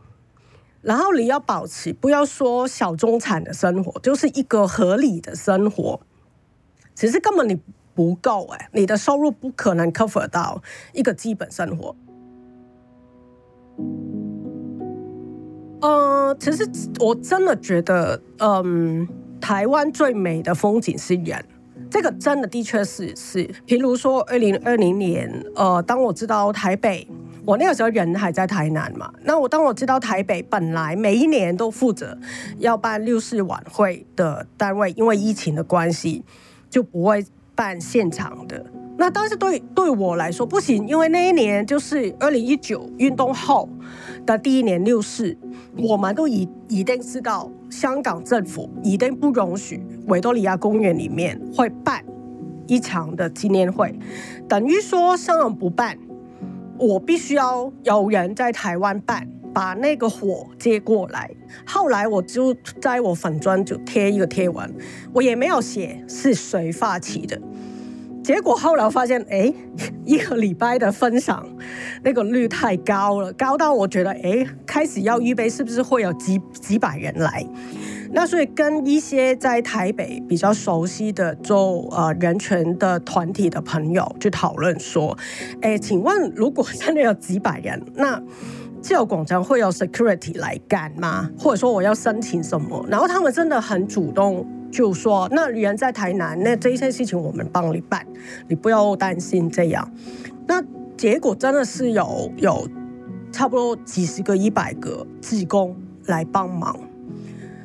[0.81, 5.99] 然后你要保持，不要说小中产的生活，就是一个合理的生活。
[6.95, 7.59] 其实根本你
[7.93, 10.61] 不够哎，你的收入不可能 cover 到
[10.93, 11.95] 一个基本生活。
[15.81, 19.07] 呃，其实我真的觉得，嗯，
[19.41, 21.43] 台湾最美的风景是人，
[21.89, 23.45] 这个真的的确是是。
[23.67, 27.07] 譬如说，二零二零年，呃，当我知道台北。
[27.45, 32.17] 我那个时候人还在台南嘛，那我当我知道台北本来每一年都负责
[32.59, 36.23] 要办六四晚会的单位，因为疫情的关系
[36.69, 37.25] 就不会
[37.55, 38.63] 办现场的，
[38.97, 43.67] 那但是对对我来说不行，因为那一年就是二零一九运动后
[44.25, 45.35] 的第一年六四，
[45.77, 52.03] 我们都已一定知道香港政府一定不容许维多利亚公园里面会办
[52.67, 53.97] 一场的纪念会，
[54.47, 55.97] 等于说香港不办，
[56.79, 61.29] 我必须要有人在台湾办，把那个火接过来。
[61.65, 64.73] 后来我就在我粉专就贴一个贴文，
[65.11, 67.39] 我也没有写是谁发起的。
[68.23, 69.51] 结果后来发现，哎，
[70.05, 71.45] 一个礼拜的分享
[72.03, 77.45] 那个率太高了，高到我觉得，哎，开始要预备，是不是会有几几百人来？
[78.11, 85.17] 那所以跟一些在台北比较熟悉的做呃人权的团体的朋友去讨论说，
[85.61, 88.21] 哎，请问如果真的有几百人，那
[88.81, 91.29] 自由广场会有 security 来干吗？
[91.37, 92.85] 或者说我要申请什么？
[92.89, 94.45] 然后他们真的很主动。
[94.71, 98.05] 就说那人在台南，那这些事情我们帮你办，
[98.47, 99.91] 你不要担心这样。
[100.45, 100.63] 那
[100.95, 102.69] 结果真的是有有
[103.31, 106.79] 差不多几十个、一百个志工来帮忙。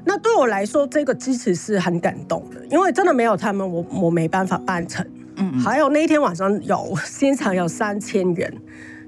[0.04, 5.04] 那对我来说，这个支持是很感动的，因为真的没有他们，我我没办法办成。
[5.36, 8.62] 嗯，嗯，还有那一天晚上有现场有三千人，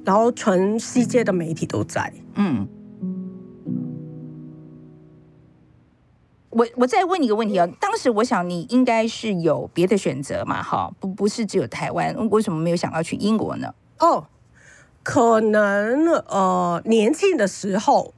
[0.05, 2.13] 然后全世界的媒体都在。
[2.35, 2.67] 嗯。
[6.51, 13.75] 我我再问你一个问题啊，当时我想你应该是有别的选择嘛，哈，不不是只有台湾，为什么没有想要去英国呢？
[13.99, 14.27] 哦，
[15.03, 18.15] 可能呃年轻的时候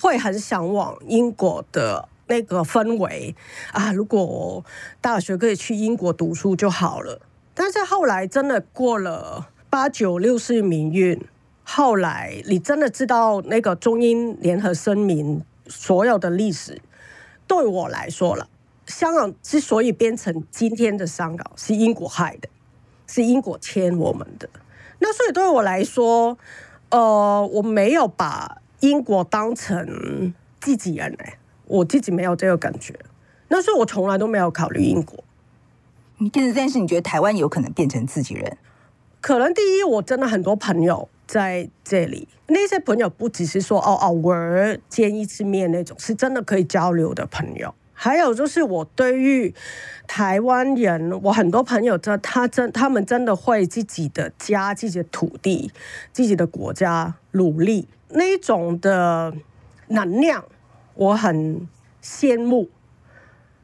[0.00, 3.34] 会很向往英国的那个氛围
[3.72, 4.64] 啊，如果
[5.00, 7.20] 大学可以去英国读书就好了。
[7.54, 11.20] 但是后来真的过了八九六四民运，
[11.62, 16.80] 后来你真的知道那个中英联合声明所有的历史。
[17.46, 18.48] 对我来说了，
[18.86, 22.48] 香港之所以变成今天的香港，是英国害的，
[23.06, 24.48] 是英国欠我们的。
[24.98, 26.38] 那所以对我来说，
[26.88, 32.94] 呃，我没有把英国当成自己人哎，我自己没有这个感觉。
[33.48, 35.24] 那所以我从来都没有考虑英国。
[36.18, 38.58] 你但是你觉得台湾有可能变成自己人？
[39.22, 42.28] 可能第一，我真的很多朋友在这里。
[42.48, 47.74] 那些朋友不只是说哦偶尔见一次面那种，是真的可以交流的朋友。
[47.94, 49.54] 还有就是我对于
[50.06, 55.70] 台湾人，我很多朋友真他真他们真的会自己的家、自己的土地、
[56.12, 59.34] 自己的国家努力那一种的
[59.88, 60.44] 能量，
[60.94, 61.68] 我很
[62.02, 62.70] 羡慕。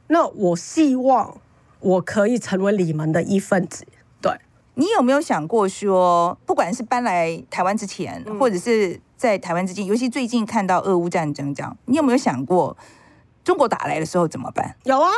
[0.08, 1.40] 那我希望
[1.78, 3.86] 我可以成为你们的一份子。
[4.20, 4.32] 对
[4.74, 12.76] 你有没有想过说，不管是搬来台湾之前，或者是在台湾之间，尤其最近看到俄乌战争这样，你有没有想过
[13.44, 14.74] 中国打来的时候怎么办？
[14.82, 15.08] 有啊，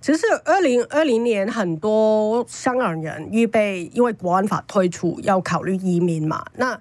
[0.00, 6.46] 其实二零二零年很多香港人预备，因为国安法推出要考虑移民嘛。
[6.56, 6.80] 那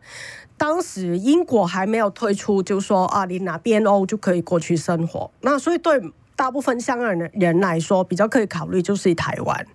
[0.59, 5.31] 当时英国还没有推出，就说啊，你拿 BNO 就可以过去生活。
[5.39, 5.99] 那所以对
[6.35, 9.65] 大部分香港人人来说，比较可以考虑就是台湾。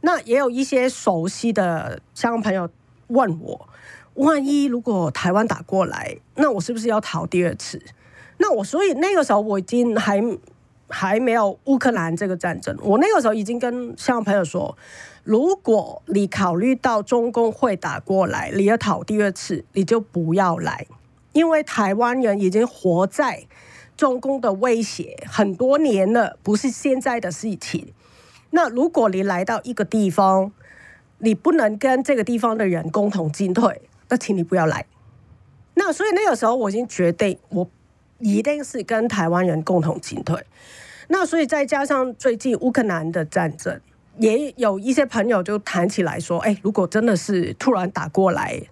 [0.00, 2.68] 那也有一些熟悉的香港朋友
[3.08, 3.68] 问我，
[4.14, 7.80] 万一如果台湾打过来，那我是不是要逃第二次？
[8.38, 10.20] 那我所以那个时候我已经还
[10.88, 14.76] 还没有乌克兰这个战争，我那个时候已经跟香港朋友说，
[15.24, 20.86] 如果你考虑到中共会打过来，你要逃第二次，你就不要来，
[21.32, 23.46] 因为台湾人已经活在
[23.96, 27.92] 中共的威胁很多年了，不是现在的事情。
[28.50, 30.52] 那如果你来到一个地方，
[31.18, 34.86] 你不能跟这个地方的人共同进退，那请你不要来。
[35.74, 37.70] 那所以那个时候我已经决定，我
[38.18, 40.44] 一定是跟台湾人共同进退。
[41.08, 43.80] 那所以再加上最近乌克兰的战争，
[44.18, 48.62] 也有一些朋友就谈起来说，哎，如果真的是突然打过来，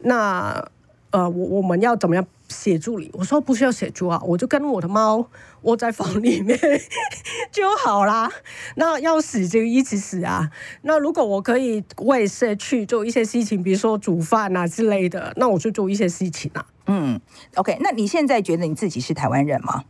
[0.00, 0.68] 那
[1.10, 2.26] 呃，我我们要怎么样？
[2.46, 5.26] 协助你，我说不需要协助啊，我就跟我的猫
[5.62, 6.56] 窝在房里面
[7.50, 8.30] 就好啦。
[8.76, 10.50] 那要死就一起死啊。
[10.82, 16.66] 那如果我可以为社区做一些事情，比如说煮饭啊之类的，那我就做一些事情啊。
[16.86, 17.18] 嗯
[17.54, 17.78] ，OK。
[17.80, 19.84] 那你现在觉得你自己是台湾人吗？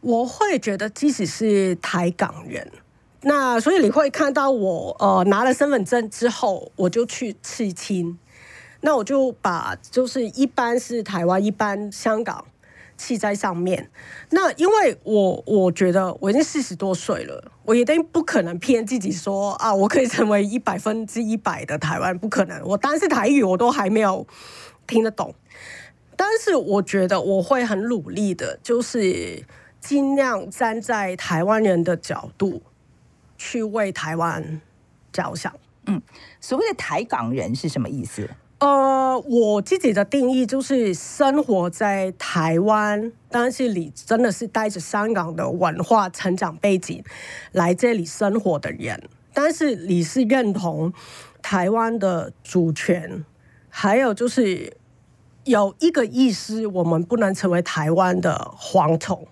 [0.00, 2.70] 我会觉得即使是台港人。
[3.22, 8.18] 那所以你会看到我呃拿了身份证之后，我就去刺青。
[8.82, 12.46] 那我就把就是一般是台湾，一般香港
[12.96, 13.90] 刺在上面。
[14.30, 22.58] 那因为我我觉得我已经四十多岁了，我一定不可能骗自己说啊，我可以成为 一百分之一百的台湾，不可能。
[22.64, 24.26] 我单是台语我都还没有
[24.86, 25.34] 听得懂，
[26.16, 29.44] 但是我觉得我会很努力的，就是
[29.78, 32.62] 尽量站在台湾人的角度
[33.40, 34.60] 去为台湾
[35.10, 35.50] 着想。
[35.86, 36.00] 嗯，
[36.42, 38.28] 所谓的台港人是什么意思？
[38.58, 47.02] 呃，我自己的定义就是生活在台湾，但是你真的是带着香港的文化成长背景
[47.52, 50.92] 来这里生活的人，但是你是认同
[51.40, 53.24] 台湾的主权，
[53.70, 54.76] 还有就是
[55.44, 59.26] 有一个意思，我们不能成为台湾的蝗虫，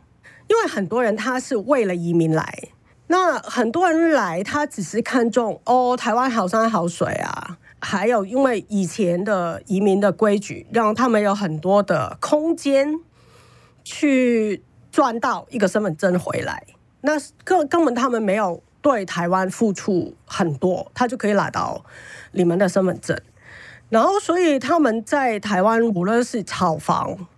[0.49, 2.69] 因为很多人他是为了移民来，
[3.09, 7.59] 那很多人来他只是看中哦，台湾好山好水啊。
[7.81, 12.99] 还有，因为以前的移民的规矩，让他们有很多的空间
[13.85, 16.63] 去赚到一个身份证回来。
[17.03, 17.13] 那
[17.45, 21.85] 根根本他们没有对台湾付出很多，他就可以拿到
[22.33, 23.17] 你们的身份证。
[23.89, 27.29] 然后，所以他们在台湾无论是炒房，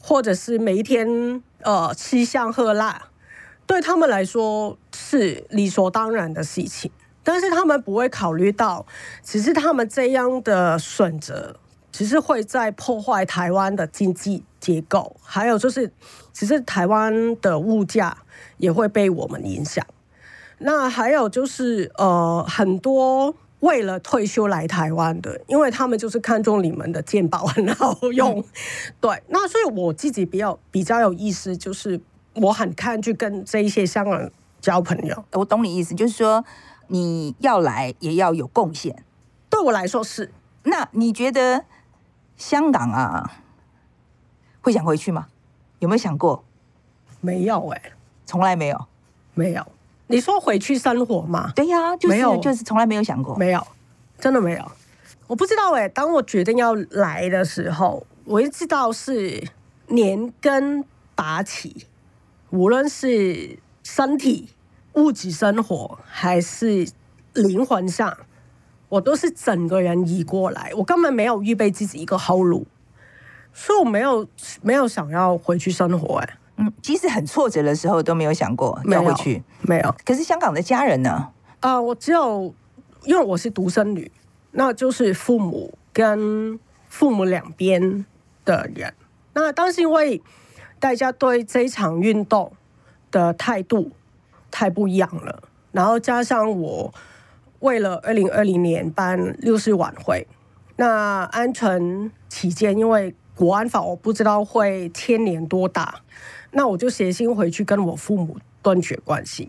[0.00, 3.09] 或者是每一天呃吃香喝辣，
[3.70, 6.90] 对他们来说是理所当然的事情。
[7.22, 8.84] 但是他们不会考虑到，
[9.22, 11.54] 只是他们这样的选择，
[11.92, 15.92] 只是会在破坏台湾的经济结构，还有就是，
[16.32, 18.18] 只是台湾的物价
[18.56, 19.86] 也会被我们影响。
[20.58, 28.44] 那还有就是，呃，很多为了退休来台湾的，因为他们就是看中你们的健保很好用，嗯、
[29.00, 29.22] 对。
[29.28, 32.00] 那所以我自己比较比较有意思，就是
[32.34, 35.24] 我很看去跟这一些香港人交朋友。
[35.32, 36.44] 我懂你意思，就是说。
[36.92, 39.04] 你要来也要有贡献，
[39.48, 40.32] 对我来说是。
[40.64, 41.64] 那你觉得
[42.36, 43.30] 香港啊，
[44.60, 45.28] 会想回去吗？
[45.78, 46.42] 有没有想过？
[47.20, 47.92] 没有哎、欸，
[48.26, 48.86] 从来没有，
[49.34, 49.64] 没有。
[50.08, 51.52] 你说回去生活吗？
[51.54, 53.64] 对呀、啊，就是就是从来没有想过，没有，
[54.18, 54.72] 真的没有。
[55.28, 59.48] 我不知道哎、欸，当我决定要来的时候，我一知道是
[59.86, 61.86] 连根拔起，
[62.50, 64.50] 无论是身体。
[64.94, 66.84] 物质生活还是
[67.34, 68.12] 灵魂上，
[68.88, 72.66] 我都是整个人移过来，我根本没有预备自己一个后路，
[73.52, 74.26] 所以我没有
[74.62, 76.16] 没有想要回去生活。
[76.16, 79.94] 哎，嗯，即使很挫折的时候都没有想过要回去，没有。
[80.04, 81.28] 可是香港的家人呢？
[81.60, 82.52] 啊、呃，我只有
[83.04, 84.10] 因为我是独生女，
[84.50, 88.04] 那就是父母跟父母两边
[88.44, 88.92] 的人。
[89.34, 90.20] 那当时因为
[90.80, 92.52] 大家对这一场运动
[93.12, 93.92] 的态度。
[94.52, 96.92] 太不一样了，然后加上我
[97.60, 100.26] 为了二零二零年办六四晚会，
[100.74, 106.00] 那安全起见，因为国安法我不知道会牵连多大，
[106.50, 109.48] 那我就写信回去跟我父母断绝关系，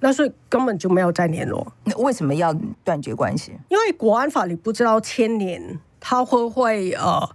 [0.00, 1.70] 那所以根本就没有再联络。
[1.84, 3.52] 那为什么要断绝关系？
[3.68, 7.28] 因为国安法你不知道牵连，他会不会呃，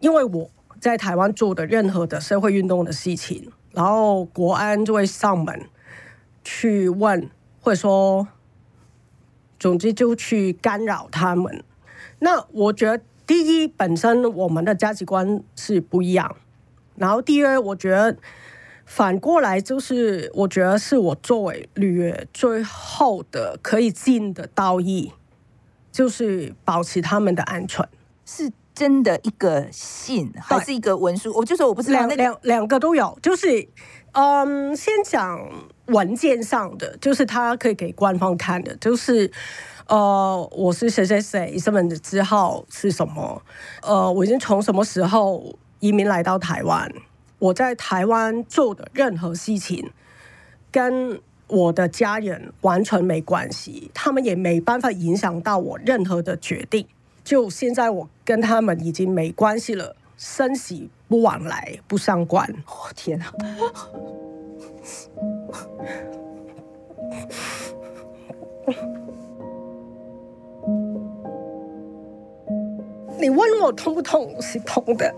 [0.00, 0.50] 因为我
[0.82, 5.62] 在台湾做的任何的社会运动的事情，然后国安就会上门。
[6.44, 7.30] 去问，
[7.60, 8.26] 或者说，
[9.60, 11.62] 总之就去干扰他们。
[12.18, 16.34] 那我觉得，第一，本身我们的价值观是不一样。
[16.96, 18.16] 然后第二，我觉得
[18.84, 25.12] 反过来就是，我觉得是我作为旅游最后的可以尽的道义，
[25.92, 27.88] 就是保持他们的安全。
[28.26, 31.32] 是真的一个信，还是一个文书？
[31.34, 33.68] 我就说我不是两两两个都有，就是。
[34.14, 35.40] 嗯，先讲
[35.86, 39.32] 文件上的，就是他可以给官方看的，就是
[39.86, 43.42] 呃，我是谁谁谁，身份证字号是什么？
[43.80, 46.92] 呃，我已经从什么时候移民来到台湾？
[47.38, 49.90] 我在台湾做的任何事情，
[50.70, 56.86] 跟我的家人完全没关系，他们也没办法影响到我任何的决定。
[57.24, 59.96] 就现在，我跟他们已经没关系了。
[60.16, 62.48] 生死不往来，不相关。
[62.66, 63.32] 哦，天啊！
[73.18, 74.40] 你问我痛不痛？
[74.40, 75.12] 是痛的。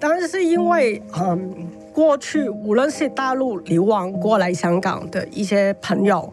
[0.00, 6.32] 当然是因为，嗯，过去无论是大陆流亡过来香港的一些朋友，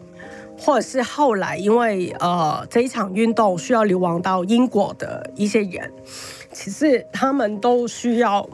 [0.64, 5.92] 或者是后来因为呃这一场运动需要流亡到英国的一些人。
[6.52, 8.46] 其实他们都需要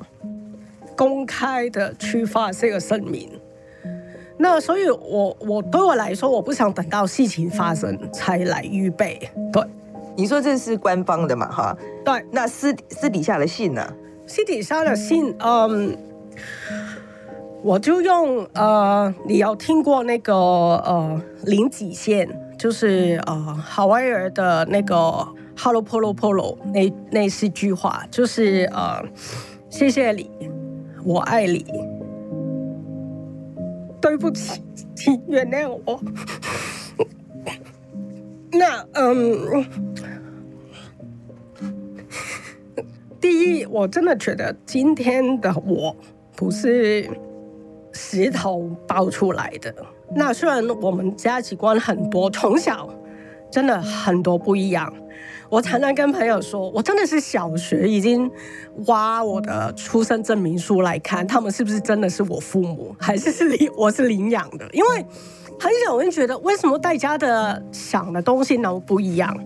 [0.97, 3.29] 公开的去发这个声明。
[4.39, 9.29] 那所以我，我我对我来说，我不想等到事情发生才来预备。
[9.53, 9.61] 对，
[10.17, 11.51] 你说这是官方的嘛？
[11.51, 12.25] 哈，对。
[12.31, 13.85] 那私私底下的信呢？
[14.29, 15.99] 私底下的信，嗯，
[17.69, 22.27] 我就用呃，你有听过那个呃零极限，
[22.59, 25.29] 就是呃好威尔的那个。
[25.61, 29.05] Hello Polo Polo，那那四句话就是呃，
[29.69, 30.31] 谢谢你，
[31.05, 31.67] 我爱你，
[34.01, 34.63] 对不起，
[34.95, 36.01] 请原谅我。
[38.53, 39.67] 那嗯，
[43.21, 45.97] 第一，我真的觉得今天的我
[46.37, 47.11] 不是
[48.01, 49.75] 石头包出来的。
[50.15, 52.89] 那虽然我们价值观很多，从小
[53.51, 54.93] 真的很多不一样。
[55.51, 58.31] 我常常跟朋友说，我真的是小学已经
[58.87, 64.69] 挖我的出生证明书来看，他们是不是真的是我父母，还是是领我是领养的？
[64.73, 65.05] 因为
[65.59, 69.37] 很小我就觉得，为什么大家的想的东西那么不一样？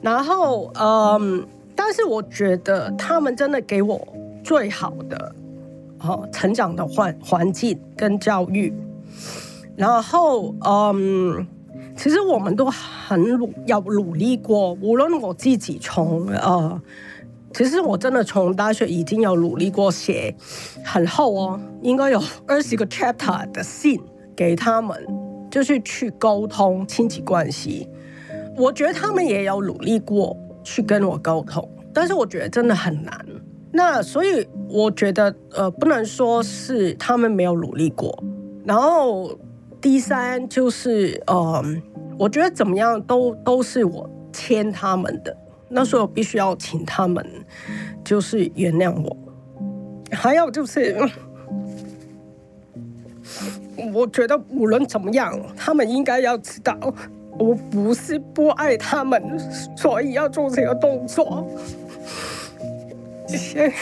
[0.00, 4.00] 然后，嗯，但是我觉得他们真的给我
[4.42, 5.34] 最好的
[6.04, 8.72] 哦成长的环环境跟教育。
[9.76, 11.46] 然后，嗯。
[11.94, 14.72] 其实我们都很努，要努力过。
[14.80, 16.80] 无论我自己从呃，
[17.52, 20.34] 其实我真的从大学已经有努力过写
[20.82, 24.00] 很厚哦，应该有 二十个 chapter 的信
[24.34, 25.06] 给他们，
[25.50, 27.86] 就是去沟通亲戚关系。
[28.56, 30.34] 我觉得他们也有努力过
[30.64, 33.24] 去跟我沟通，但是我觉得真的很难。
[33.72, 38.22] 那所以我觉得呃，不能说是他们没有努力过，
[38.64, 39.38] 然后。
[39.80, 41.82] 第三就是，嗯，
[42.16, 45.36] 我觉得怎么样都都是我欠他们的，
[45.68, 47.26] 那所以我必须要请他们，
[48.04, 49.16] 就是原谅我。
[50.12, 50.96] 还有就是，
[53.92, 56.78] 我觉得无论怎么样，他们应该要知道，
[57.36, 59.20] 我不是不爱他们，
[59.76, 61.44] 所以要做这个动作。
[63.32, 63.72] 谢谢。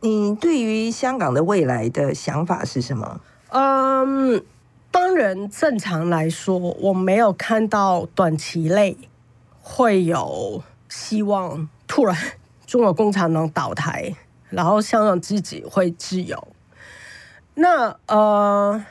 [0.00, 3.20] 你对于香港的未来的想法是什么？
[3.48, 4.44] 嗯，
[4.90, 8.96] 当然，正常来说，我没有看到短期内
[9.62, 12.16] 会有希望突然
[12.66, 14.14] 中国共产党倒台，
[14.50, 16.48] 然后香港自己会自由。
[17.56, 18.84] 那呃，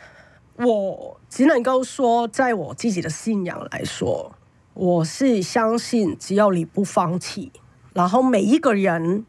[0.58, 4.36] 我只能够说，在我自己的信仰来说，
[4.74, 7.52] 我是相信，只要你不放弃，
[7.94, 9.26] 然后每一个人。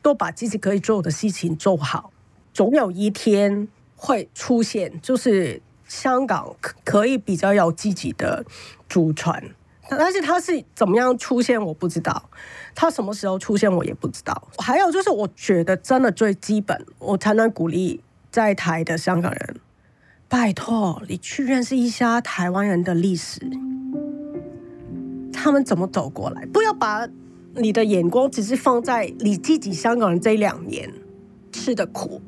[0.00, 2.12] 都把自己可以做的事情做好，
[2.54, 3.66] 总有一天
[3.96, 6.54] 会出现，就是香港
[6.84, 8.46] 可以比较有自己的
[8.88, 9.54] 主权。
[9.90, 12.30] 但是它是怎么样出现，我不知道；
[12.76, 14.48] 它什么时候出现，我也不知道。
[14.58, 18.00] 还有就是，我觉得真的最基本，我才能鼓励
[18.30, 19.56] 在台的香港人，
[20.28, 23.40] 拜托你去认识一下台湾人的历史，
[25.32, 27.08] 他们怎么走过来，不要把。
[27.54, 30.88] 你的眼光只是放在你自己香港人这两年
[31.50, 32.20] 吃的苦，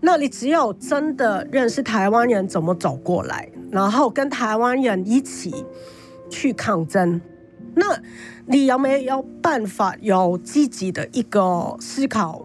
[0.00, 5.64] 那你只有真的认识台湾人怎么走过来，然后跟台湾人一起
[6.28, 7.20] 去抗争，
[7.74, 8.00] 那
[8.46, 12.44] 你有没有办法有自己的一个思考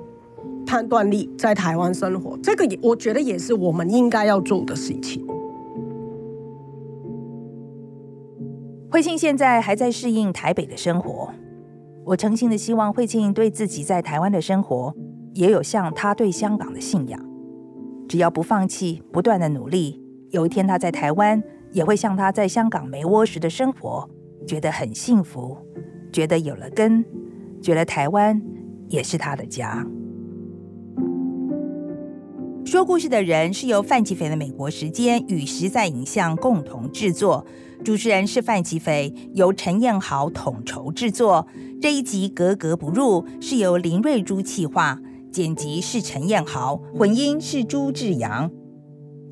[0.66, 2.38] 判断力在台湾生活？
[2.44, 5.26] 这个也我觉得也是我们应该要做的事情。
[8.90, 11.34] 慧庆现在还在适应台北的生活。
[12.04, 14.94] 我诚心的希望慧庆对自己在台湾的生活
[15.34, 17.20] 也有像他对香港的信仰。
[18.10, 20.02] 只要不放弃，不断的努力，
[20.32, 21.42] 有一天他在台湾
[21.72, 24.10] 也会像他在香港没窝时的生活，
[24.46, 25.58] 觉得很幸福，
[26.12, 27.06] 觉得有了根，
[27.62, 28.42] 觉得台湾
[28.90, 29.86] 也是他的家。
[32.66, 37.46] 说故事的人是由范琪斐的美国时间与实在影像共同制作。
[37.84, 41.48] 主持人是范琪斐，由陈彦豪统筹制作。
[41.82, 45.00] 这一集格格不入是由林瑞珠企划，
[45.32, 48.50] 剪辑是陈彦豪，混音是朱志阳。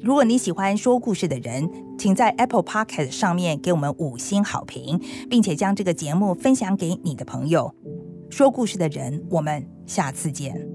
[0.01, 4.99] 如果你喜欢说故事的人，请在 Apple Podcast 上面给我们五星好评，
[5.29, 7.73] 并且将这个节目分享给你的朋友。
[8.29, 10.68] 说故事的人，我们下次见。